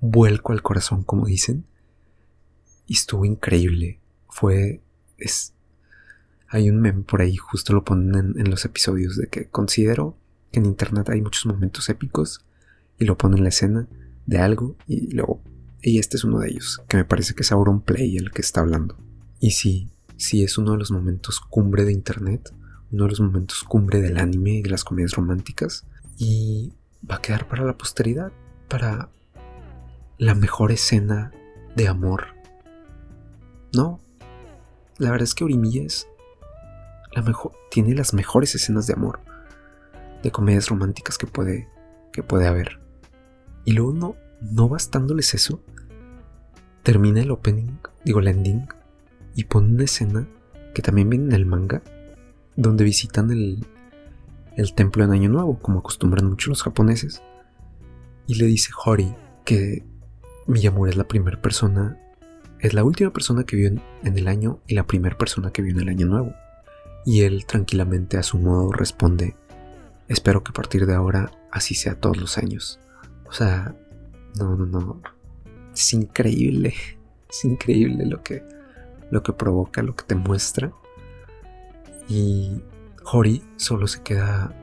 vuelco 0.00 0.52
al 0.52 0.62
corazón, 0.62 1.02
como 1.04 1.26
dicen. 1.26 1.64
Y 2.86 2.94
estuvo 2.94 3.24
increíble. 3.24 4.00
Fue 4.28 4.80
es 5.18 5.52
hay 6.48 6.70
un 6.70 6.80
meme 6.80 7.02
por 7.02 7.20
ahí, 7.22 7.36
justo 7.36 7.72
lo 7.72 7.84
ponen 7.84 8.14
en, 8.14 8.40
en 8.40 8.50
los 8.50 8.64
episodios 8.64 9.16
de 9.16 9.28
que 9.28 9.48
considero 9.48 10.16
que 10.52 10.60
en 10.60 10.66
internet 10.66 11.08
hay 11.10 11.20
muchos 11.20 11.46
momentos 11.46 11.88
épicos 11.88 12.44
y 12.98 13.04
lo 13.04 13.18
ponen 13.18 13.38
en 13.38 13.44
la 13.44 13.48
escena 13.50 13.88
de 14.26 14.38
algo 14.38 14.76
y 14.86 15.12
luego 15.12 15.40
y 15.82 15.98
este 15.98 16.16
es 16.16 16.24
uno 16.24 16.40
de 16.40 16.48
ellos, 16.48 16.82
que 16.88 16.96
me 16.96 17.04
parece 17.04 17.34
que 17.34 17.42
es 17.42 17.52
Auron 17.52 17.80
Play 17.80 18.16
el 18.16 18.30
que 18.30 18.42
está 18.42 18.60
hablando. 18.60 18.96
Y 19.40 19.52
sí, 19.52 19.90
sí 20.16 20.42
es 20.42 20.58
uno 20.58 20.72
de 20.72 20.78
los 20.78 20.90
momentos 20.90 21.40
cumbre 21.40 21.84
de 21.84 21.92
Internet, 21.92 22.52
uno 22.90 23.04
de 23.04 23.10
los 23.10 23.20
momentos 23.20 23.62
cumbre 23.64 24.00
del 24.00 24.18
anime 24.18 24.54
y 24.54 24.62
de 24.62 24.70
las 24.70 24.84
comedias 24.84 25.12
románticas. 25.12 25.86
Y 26.18 26.72
va 27.08 27.16
a 27.16 27.22
quedar 27.22 27.48
para 27.48 27.64
la 27.64 27.76
posteridad, 27.76 28.32
para 28.68 29.10
la 30.18 30.34
mejor 30.34 30.72
escena 30.72 31.32
de 31.76 31.88
amor. 31.88 32.28
No, 33.74 34.00
la 34.98 35.10
verdad 35.10 35.24
es 35.24 35.34
que 35.34 35.44
Orimilla 35.44 35.82
es 35.82 36.08
la 37.14 37.22
mejor, 37.22 37.52
tiene 37.70 37.94
las 37.94 38.14
mejores 38.14 38.54
escenas 38.54 38.86
de 38.86 38.94
amor, 38.94 39.20
de 40.22 40.30
comedias 40.30 40.68
románticas 40.68 41.18
que 41.18 41.26
puede, 41.26 41.68
que 42.12 42.22
puede 42.22 42.46
haber. 42.46 42.80
Y 43.64 43.72
luego 43.72 43.92
no, 43.92 44.16
no 44.40 44.68
bastándoles 44.68 45.34
eso, 45.34 45.62
termina 46.82 47.20
el 47.20 47.30
opening, 47.30 47.78
digo 48.04 48.20
el 48.20 48.28
ending, 48.28 48.68
y 49.34 49.44
pone 49.44 49.68
una 49.68 49.84
escena 49.84 50.28
que 50.74 50.82
también 50.82 51.10
viene 51.10 51.26
en 51.26 51.32
el 51.32 51.46
manga, 51.46 51.82
donde 52.54 52.84
visitan 52.84 53.30
el, 53.30 53.66
el 54.56 54.74
templo 54.74 55.04
en 55.04 55.10
Año 55.10 55.28
Nuevo, 55.28 55.58
como 55.58 55.80
acostumbran 55.80 56.26
mucho 56.26 56.50
los 56.50 56.62
japoneses, 56.62 57.22
y 58.26 58.36
le 58.36 58.46
dice 58.46 58.72
Hori 58.84 59.14
que 59.44 59.84
Miyamura 60.46 60.90
es 60.90 60.96
la 60.96 61.08
primera 61.08 61.40
persona, 61.40 61.98
es 62.60 62.72
la 62.72 62.84
última 62.84 63.12
persona 63.12 63.44
que 63.44 63.56
vio 63.56 63.68
en, 63.68 63.82
en 64.02 64.16
el 64.16 64.28
año 64.28 64.60
y 64.66 64.74
la 64.74 64.86
primera 64.86 65.18
persona 65.18 65.50
que 65.50 65.62
vio 65.62 65.72
en 65.72 65.80
el 65.80 65.88
Año 65.88 66.06
Nuevo. 66.06 66.34
Y 67.04 67.22
él 67.22 67.46
tranquilamente 67.46 68.16
a 68.16 68.22
su 68.22 68.38
modo 68.38 68.72
responde, 68.72 69.36
espero 70.08 70.42
que 70.42 70.50
a 70.50 70.54
partir 70.54 70.86
de 70.86 70.94
ahora 70.94 71.30
así 71.52 71.74
sea 71.74 72.00
todos 72.00 72.16
los 72.16 72.38
años. 72.38 72.80
O 73.26 73.32
sea, 73.32 73.76
no, 74.38 74.56
no, 74.56 74.66
no. 74.66 75.00
Es 75.72 75.92
increíble. 75.92 76.74
Es 77.28 77.44
increíble 77.44 78.06
lo 78.06 78.22
que, 78.22 78.42
lo 79.10 79.22
que 79.22 79.32
provoca, 79.32 79.82
lo 79.82 79.94
que 79.94 80.04
te 80.04 80.14
muestra. 80.14 80.72
Y 82.08 82.62
Hori 83.04 83.42
solo 83.56 83.86
se 83.86 84.02
queda 84.02 84.54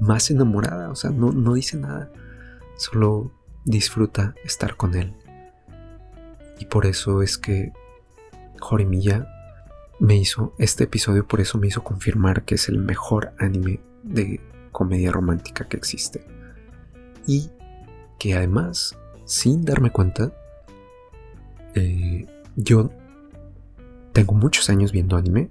más 0.00 0.30
enamorada. 0.30 0.90
O 0.90 0.94
sea, 0.94 1.10
no, 1.10 1.32
no 1.32 1.54
dice 1.54 1.76
nada. 1.76 2.10
Solo 2.76 3.32
disfruta 3.64 4.34
estar 4.44 4.76
con 4.76 4.94
él. 4.94 5.14
Y 6.58 6.66
por 6.66 6.86
eso 6.86 7.22
es 7.22 7.38
que 7.38 7.72
Horimiya 8.60 9.28
me 10.00 10.16
hizo, 10.16 10.54
este 10.58 10.84
episodio 10.84 11.26
por 11.26 11.40
eso 11.40 11.58
me 11.58 11.66
hizo 11.66 11.82
confirmar 11.82 12.44
que 12.44 12.56
es 12.56 12.68
el 12.68 12.78
mejor 12.78 13.32
anime 13.38 13.80
de 14.02 14.40
comedia 14.72 15.12
romántica 15.12 15.68
que 15.68 15.76
existe. 15.76 16.24
Y 17.26 17.50
que 18.18 18.34
además, 18.34 18.96
sin 19.24 19.64
darme 19.64 19.90
cuenta, 19.90 20.32
eh, 21.74 22.26
yo 22.56 22.90
tengo 24.12 24.34
muchos 24.34 24.68
años 24.68 24.92
viendo 24.92 25.16
anime 25.16 25.50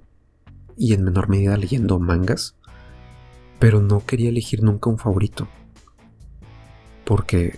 y 0.75 0.93
en 0.93 1.03
menor 1.03 1.29
medida 1.29 1.57
leyendo 1.57 1.99
mangas, 1.99 2.55
pero 3.59 3.81
no 3.81 4.05
quería 4.05 4.29
elegir 4.29 4.61
nunca 4.61 4.89
un 4.89 4.97
favorito. 4.97 5.47
Porque 7.05 7.57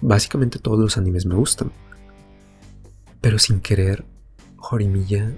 básicamente 0.00 0.58
todos 0.58 0.78
los 0.78 0.96
animes 0.96 1.26
me 1.26 1.34
gustan. 1.34 1.70
Pero 3.20 3.38
sin 3.38 3.60
querer, 3.60 4.04
Jorimilla, 4.56 5.32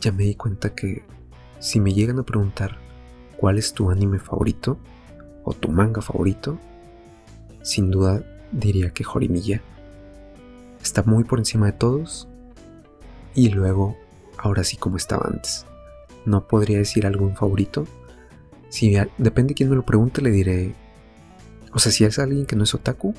ya 0.00 0.12
me 0.12 0.24
di 0.24 0.34
cuenta 0.34 0.74
que 0.74 1.04
si 1.58 1.80
me 1.80 1.92
llegan 1.92 2.18
a 2.18 2.22
preguntar 2.22 2.78
cuál 3.36 3.58
es 3.58 3.74
tu 3.74 3.90
anime 3.90 4.18
favorito 4.18 4.78
o 5.44 5.52
tu 5.52 5.70
manga 5.70 6.00
favorito, 6.00 6.58
sin 7.62 7.90
duda 7.90 8.24
diría 8.52 8.90
que 8.90 9.04
Jorimilla. 9.04 9.62
Está 10.82 11.02
muy 11.02 11.24
por 11.24 11.38
encima 11.38 11.66
de 11.66 11.72
todos 11.72 12.28
y 13.34 13.50
luego, 13.50 13.96
ahora 14.38 14.64
sí 14.64 14.76
como 14.76 14.96
estaba 14.96 15.26
antes. 15.26 15.66
No 16.26 16.46
podría 16.46 16.78
decir 16.78 17.06
algún 17.06 17.36
favorito. 17.36 17.86
Si 18.68 18.96
depende 19.18 19.50
de 19.50 19.54
quién 19.54 19.70
me 19.70 19.76
lo 19.76 19.84
pregunte, 19.84 20.22
le 20.22 20.30
diré. 20.30 20.74
O 21.72 21.78
sea, 21.78 21.92
si 21.92 22.04
es 22.04 22.18
alguien 22.18 22.46
que 22.46 22.56
no 22.56 22.64
es 22.64 22.74
otaku, 22.74 23.14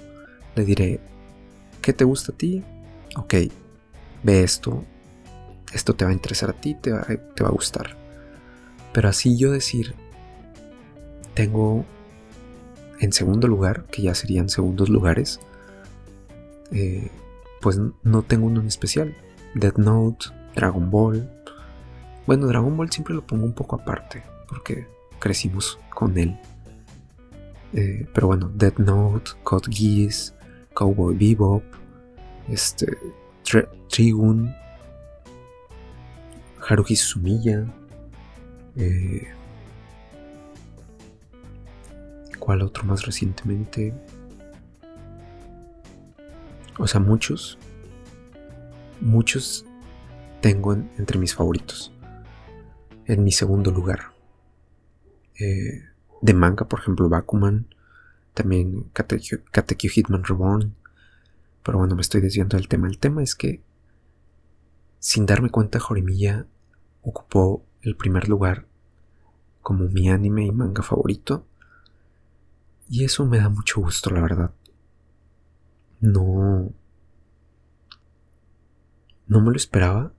le 0.55 0.65
diré: 0.65 0.99
¿Qué 1.81 1.93
te 1.93 2.03
gusta 2.03 2.31
a 2.31 2.37
ti? 2.37 2.63
Ok, 3.15 3.33
ve 4.23 4.43
esto. 4.43 4.83
Esto 5.73 5.95
te 5.95 6.03
va 6.03 6.11
a 6.11 6.13
interesar 6.13 6.49
a 6.49 6.53
ti, 6.53 6.75
te 6.75 6.91
va, 6.91 7.05
te 7.35 7.43
va 7.43 7.49
a 7.49 7.53
gustar. 7.53 7.97
Pero 8.93 9.09
así 9.09 9.37
yo 9.37 9.51
decir: 9.51 9.95
Tengo 11.33 11.85
en 13.01 13.11
segundo 13.11 13.47
lugar, 13.47 13.87
que 13.87 14.03
ya 14.03 14.13
serían 14.13 14.47
segundos 14.47 14.87
lugares, 14.87 15.39
eh, 16.71 17.09
pues 17.59 17.79
no 18.03 18.21
tengo 18.21 18.45
uno 18.45 18.61
en 18.61 18.67
especial. 18.67 19.15
Death 19.55 19.77
Note, 19.77 20.27
Dragon 20.55 20.89
Ball. 20.91 21.27
Bueno, 22.27 22.45
Dragon 22.45 22.77
Ball 22.77 22.91
siempre 22.91 23.15
lo 23.15 23.25
pongo 23.25 23.43
un 23.43 23.53
poco 23.53 23.75
aparte, 23.75 24.23
porque 24.47 24.87
crecimos 25.17 25.79
con 25.93 26.15
él. 26.19 26.39
Eh, 27.73 28.07
pero 28.13 28.27
bueno, 28.27 28.51
Death 28.53 28.77
Note, 28.77 29.31
Code 29.41 29.71
Geass, 29.71 30.35
Cowboy 30.75 31.15
Bebop, 31.15 31.63
este, 32.49 32.85
Trigun, 33.89 34.53
Haruhi 36.67 36.95
Sumiya, 36.95 37.65
eh, 38.75 39.27
¿Cuál 42.51 42.63
otro 42.63 42.83
más 42.83 43.05
recientemente? 43.05 43.93
O 46.77 46.85
sea, 46.85 46.99
muchos. 46.99 47.57
Muchos 48.99 49.65
tengo 50.41 50.73
entre 50.73 51.17
mis 51.17 51.33
favoritos. 51.33 51.93
en 53.05 53.23
mi 53.23 53.31
segundo 53.31 53.71
lugar. 53.71 54.11
Eh, 55.39 55.81
de 56.21 56.33
manga, 56.33 56.67
por 56.67 56.81
ejemplo, 56.81 57.07
Bakuman, 57.07 57.67
también 58.33 58.89
Katekyo, 58.91 59.39
Hitman 59.89 60.25
Reborn. 60.25 60.75
Pero 61.63 61.77
bueno, 61.77 61.95
me 61.95 62.01
estoy 62.01 62.19
desviando 62.19 62.57
del 62.57 62.67
tema. 62.67 62.89
El 62.89 62.97
tema 62.97 63.23
es 63.23 63.33
que, 63.33 63.61
sin 64.99 65.25
darme 65.25 65.51
cuenta, 65.51 65.79
Jorimilla 65.79 66.47
ocupó 67.01 67.63
el 67.81 67.95
primer 67.95 68.27
lugar 68.27 68.65
como 69.61 69.85
mi 69.85 70.09
anime 70.09 70.47
y 70.47 70.51
manga 70.51 70.83
favorito. 70.83 71.45
Y 72.91 73.05
eso 73.05 73.25
me 73.25 73.37
da 73.37 73.47
mucho 73.47 73.79
gusto, 73.79 74.09
la 74.09 74.19
verdad. 74.19 74.53
No. 76.01 76.73
No 79.27 79.39
me 79.39 79.49
lo 79.49 79.55
esperaba. 79.55 80.11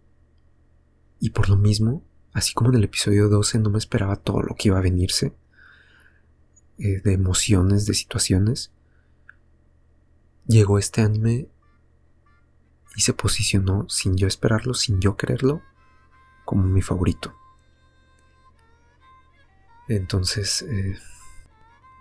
Y 1.20 1.30
por 1.30 1.50
lo 1.50 1.56
mismo, 1.56 2.02
así 2.32 2.54
como 2.54 2.70
en 2.70 2.76
el 2.76 2.84
episodio 2.84 3.28
12 3.28 3.58
no 3.58 3.68
me 3.68 3.76
esperaba 3.76 4.16
todo 4.16 4.40
lo 4.40 4.54
que 4.54 4.68
iba 4.68 4.78
a 4.78 4.82
venirse, 4.82 5.36
eh, 6.78 7.02
de 7.02 7.12
emociones, 7.12 7.84
de 7.84 7.92
situaciones, 7.92 8.72
llegó 10.46 10.78
este 10.78 11.02
anime 11.02 11.48
y 12.96 13.02
se 13.02 13.12
posicionó 13.12 13.86
sin 13.90 14.16
yo 14.16 14.26
esperarlo, 14.26 14.72
sin 14.72 14.98
yo 14.98 15.18
quererlo, 15.18 15.60
como 16.46 16.62
mi 16.62 16.80
favorito. 16.80 17.34
Entonces, 19.88 20.62
eh, 20.62 20.96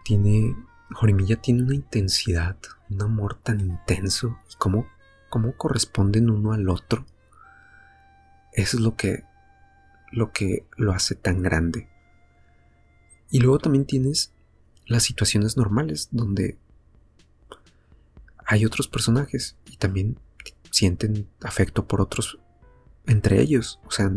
tiene. 0.03 0.55
Jorimilla 0.93 1.37
tiene 1.37 1.63
una 1.63 1.75
intensidad, 1.75 2.57
un 2.89 3.01
amor 3.01 3.35
tan 3.35 3.61
intenso 3.61 4.37
y 4.49 4.55
cómo 4.57 4.85
corresponden 5.57 6.29
uno 6.29 6.51
al 6.51 6.67
otro. 6.67 7.05
Eso 8.53 8.77
es 8.77 8.83
lo 8.83 8.97
que, 8.97 9.23
lo 10.11 10.31
que 10.33 10.65
lo 10.75 10.91
hace 10.91 11.15
tan 11.15 11.41
grande. 11.41 11.87
Y 13.29 13.39
luego 13.39 13.59
también 13.59 13.85
tienes 13.85 14.33
las 14.85 15.03
situaciones 15.03 15.55
normales 15.55 16.09
donde 16.11 16.59
hay 18.45 18.65
otros 18.65 18.89
personajes 18.89 19.55
y 19.69 19.77
también 19.77 20.19
sienten 20.69 21.29
afecto 21.41 21.87
por 21.87 22.01
otros 22.01 22.39
entre 23.07 23.41
ellos. 23.41 23.79
O 23.85 23.91
sea, 23.91 24.11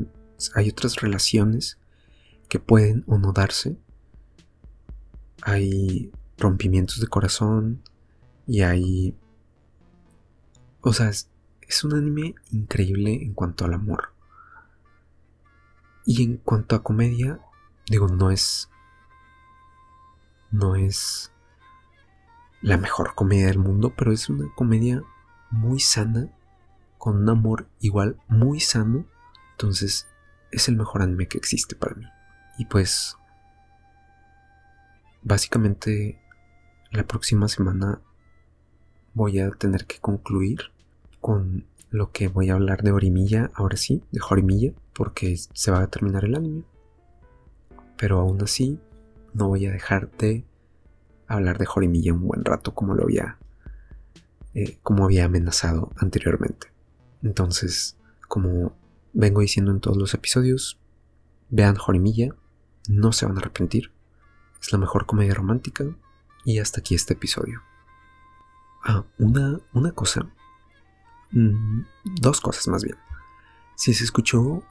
hay 0.54 0.68
otras 0.68 0.96
relaciones 0.96 1.78
que 2.48 2.58
pueden 2.58 3.04
o 3.06 3.18
no 3.18 3.32
darse. 3.32 3.76
Hay 5.44 6.10
rompimientos 6.38 7.00
de 7.00 7.06
corazón 7.06 7.82
y 8.46 8.62
hay... 8.62 9.14
O 10.80 10.92
sea, 10.92 11.08
es, 11.08 11.28
un 11.84 11.94
anime 11.94 12.34
increíble 12.50 13.22
en 13.22 13.34
cuanto 13.34 13.64
al 13.64 13.74
amor. 13.74 14.12
Y 16.06 16.22
en 16.22 16.38
cuanto 16.38 16.76
a 16.76 16.82
comedia, 16.82 17.40
digo, 17.88 18.08
no 18.08 18.30
es 18.30 18.68
no 20.50 20.76
es 20.76 21.32
la 22.62 22.76
mejor 22.76 23.14
comedia 23.14 23.48
del 23.48 23.58
mundo, 23.58 23.92
pero 23.96 24.12
es 24.12 24.28
una 24.28 24.46
comedia 24.54 25.02
muy 25.50 25.80
sana, 25.80 26.28
con 26.96 27.16
un 27.16 27.28
amor 27.28 27.68
igual 27.80 28.18
muy 28.28 28.60
sano. 28.60 29.04
Entonces 29.52 30.06
es 30.52 30.68
el 30.68 30.76
mejor 30.76 31.02
anime 31.02 31.26
que 31.26 31.38
existe 31.38 31.74
para 31.74 31.96
mí. 31.96 32.06
Y 32.56 32.66
pues 32.66 33.16
básicamente 35.24 36.20
la 36.92 37.06
próxima 37.06 37.48
semana 37.48 38.00
voy 39.14 39.40
a 39.40 39.50
tener 39.50 39.86
que 39.86 39.98
concluir 39.98 40.72
con 41.20 41.66
lo 41.90 42.12
que 42.12 42.28
voy 42.28 42.50
a 42.50 42.54
hablar 42.54 42.82
de 42.82 42.92
Orimilla, 42.92 43.50
ahora 43.54 43.76
sí, 43.76 44.02
de 44.12 44.20
Jorimilla, 44.20 44.72
porque 44.92 45.36
se 45.36 45.70
va 45.70 45.80
a 45.80 45.86
terminar 45.86 46.24
el 46.24 46.34
anime. 46.34 46.64
Pero 47.96 48.20
aún 48.20 48.42
así, 48.42 48.78
no 49.32 49.48
voy 49.48 49.66
a 49.66 49.72
dejar 49.72 50.10
de 50.18 50.44
hablar 51.26 51.58
de 51.58 51.66
Jorimilla 51.66 52.12
un 52.12 52.26
buen 52.26 52.44
rato 52.44 52.74
como 52.74 52.94
lo 52.94 53.04
había, 53.04 53.38
eh, 54.54 54.78
como 54.82 55.04
había 55.04 55.24
amenazado 55.24 55.92
anteriormente. 55.96 56.68
Entonces, 57.22 57.96
como 58.28 58.76
vengo 59.12 59.40
diciendo 59.40 59.70
en 59.70 59.80
todos 59.80 59.96
los 59.96 60.14
episodios, 60.14 60.80
vean 61.48 61.76
Jorimilla, 61.76 62.34
no 62.88 63.12
se 63.12 63.26
van 63.26 63.36
a 63.36 63.40
arrepentir. 63.40 63.93
Es 64.64 64.72
la 64.72 64.78
mejor 64.78 65.04
comedia 65.04 65.34
romántica 65.34 65.84
y 66.46 66.58
hasta 66.58 66.80
aquí 66.80 66.94
este 66.94 67.12
episodio. 67.12 67.60
Ah, 68.82 69.04
una, 69.18 69.60
una 69.74 69.92
cosa. 69.92 70.26
Mm, 71.32 71.82
dos 72.16 72.40
cosas 72.40 72.66
más 72.68 72.82
bien. 72.82 72.96
Si 73.76 73.92
se 73.92 74.04
escuchó 74.04 74.62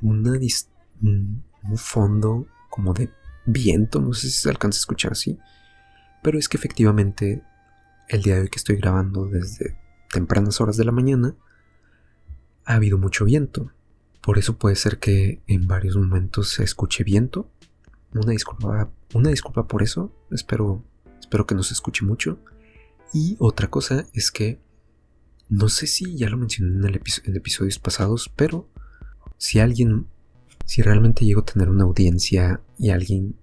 una 0.00 0.32
un 1.00 1.44
fondo 1.76 2.48
como 2.68 2.94
de 2.94 3.12
viento, 3.46 4.00
no 4.00 4.12
sé 4.12 4.28
si 4.28 4.40
se 4.42 4.50
alcanza 4.50 4.78
a 4.78 4.80
escuchar 4.80 5.12
así, 5.12 5.38
pero 6.20 6.36
es 6.36 6.48
que 6.48 6.56
efectivamente 6.56 7.44
el 8.08 8.22
día 8.22 8.34
de 8.34 8.40
hoy 8.40 8.48
que 8.48 8.58
estoy 8.58 8.74
grabando 8.74 9.26
desde 9.26 9.78
tempranas 10.10 10.60
horas 10.60 10.76
de 10.76 10.84
la 10.84 10.92
mañana, 10.92 11.36
ha 12.64 12.74
habido 12.74 12.98
mucho 12.98 13.24
viento. 13.24 13.70
Por 14.20 14.38
eso 14.38 14.58
puede 14.58 14.74
ser 14.74 14.98
que 14.98 15.42
en 15.46 15.68
varios 15.68 15.96
momentos 15.96 16.50
se 16.50 16.64
escuche 16.64 17.04
viento. 17.04 17.48
Una 18.14 18.32
disculpa, 18.32 18.90
una 19.14 19.30
disculpa 19.30 19.66
por 19.66 19.82
eso. 19.82 20.12
Espero, 20.30 20.84
espero 21.20 21.46
que 21.46 21.54
no 21.54 21.62
se 21.62 21.74
escuche 21.74 22.04
mucho. 22.04 22.38
Y 23.12 23.36
otra 23.38 23.68
cosa 23.68 24.06
es 24.12 24.30
que 24.30 24.60
no 25.48 25.68
sé 25.68 25.86
si 25.86 26.16
ya 26.16 26.30
lo 26.30 26.38
mencioné 26.38 26.78
en, 26.78 26.94
el 26.94 27.00
en 27.24 27.36
episodios 27.36 27.78
pasados, 27.78 28.30
pero 28.34 28.68
si 29.36 29.60
alguien, 29.60 30.06
si 30.64 30.82
realmente 30.82 31.24
llego 31.24 31.42
a 31.42 31.44
tener 31.44 31.68
una 31.68 31.84
audiencia 31.84 32.60
y 32.78 32.90
alguien 32.90 33.36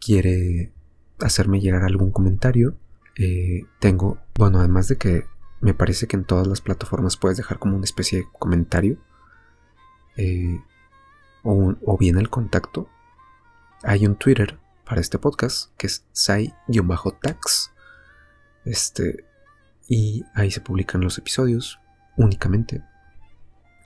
quiere 0.00 0.72
hacerme 1.18 1.60
llegar 1.60 1.82
algún 1.82 2.10
comentario, 2.10 2.76
eh, 3.18 3.62
tengo, 3.80 4.18
bueno, 4.34 4.58
además 4.58 4.88
de 4.88 4.96
que 4.96 5.24
me 5.60 5.72
parece 5.72 6.06
que 6.06 6.16
en 6.16 6.24
todas 6.24 6.46
las 6.46 6.60
plataformas 6.60 7.16
puedes 7.16 7.38
dejar 7.38 7.58
como 7.58 7.76
una 7.76 7.84
especie 7.84 8.18
de 8.18 8.26
comentario 8.38 8.98
eh, 10.16 10.60
o, 11.42 11.96
bien 11.98 12.18
el 12.18 12.28
contacto. 12.28 12.88
Hay 13.82 14.06
un 14.06 14.16
Twitter 14.16 14.58
para 14.84 15.00
este 15.00 15.18
podcast 15.18 15.70
que 15.76 15.86
es 15.86 16.04
sai-tax. 16.12 17.72
Este, 18.64 19.24
y 19.88 20.24
ahí 20.34 20.50
se 20.50 20.60
publican 20.60 21.00
los 21.00 21.18
episodios 21.18 21.78
únicamente. 22.16 22.82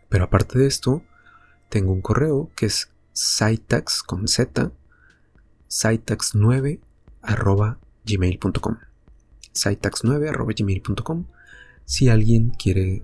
Pero 0.09 0.25
aparte 0.25 0.59
de 0.59 0.67
esto, 0.67 1.03
tengo 1.69 1.93
un 1.93 2.03
correo 2.03 2.51
que 2.57 2.67
es 2.67 2.93
saitax 3.13 4.03
con 4.03 4.29
z, 4.29 4.73
saitax9 5.69 6.81
arroba 7.23 7.79
gmail.com. 8.05 8.79
Sitax9 9.53 10.29
arroba 10.29 10.53
gmail.com. 10.57 11.27
Si 11.85 12.09
alguien 12.09 12.51
quiere 12.51 13.03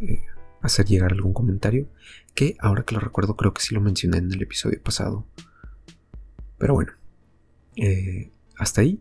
eh, 0.00 0.24
hacer 0.62 0.86
llegar 0.86 1.12
algún 1.12 1.32
comentario, 1.32 1.88
que 2.34 2.56
ahora 2.60 2.84
que 2.84 2.94
lo 2.94 3.00
recuerdo 3.00 3.36
creo 3.36 3.52
que 3.52 3.62
sí 3.62 3.74
lo 3.74 3.80
mencioné 3.80 4.18
en 4.18 4.32
el 4.32 4.42
episodio 4.42 4.82
pasado. 4.82 5.26
Pero 6.62 6.74
bueno, 6.74 6.92
eh, 7.74 8.30
hasta 8.56 8.82
ahí. 8.82 9.00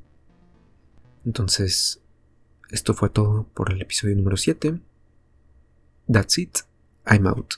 Entonces, 1.27 2.01
esto 2.71 2.95
fue 2.95 3.11
todo 3.11 3.43
por 3.53 3.71
el 3.71 3.79
episodio 3.83 4.15
número 4.15 4.35
7. 4.35 4.81
That's 6.11 6.39
it. 6.39 6.57
I'm 7.05 7.27
out. 7.27 7.53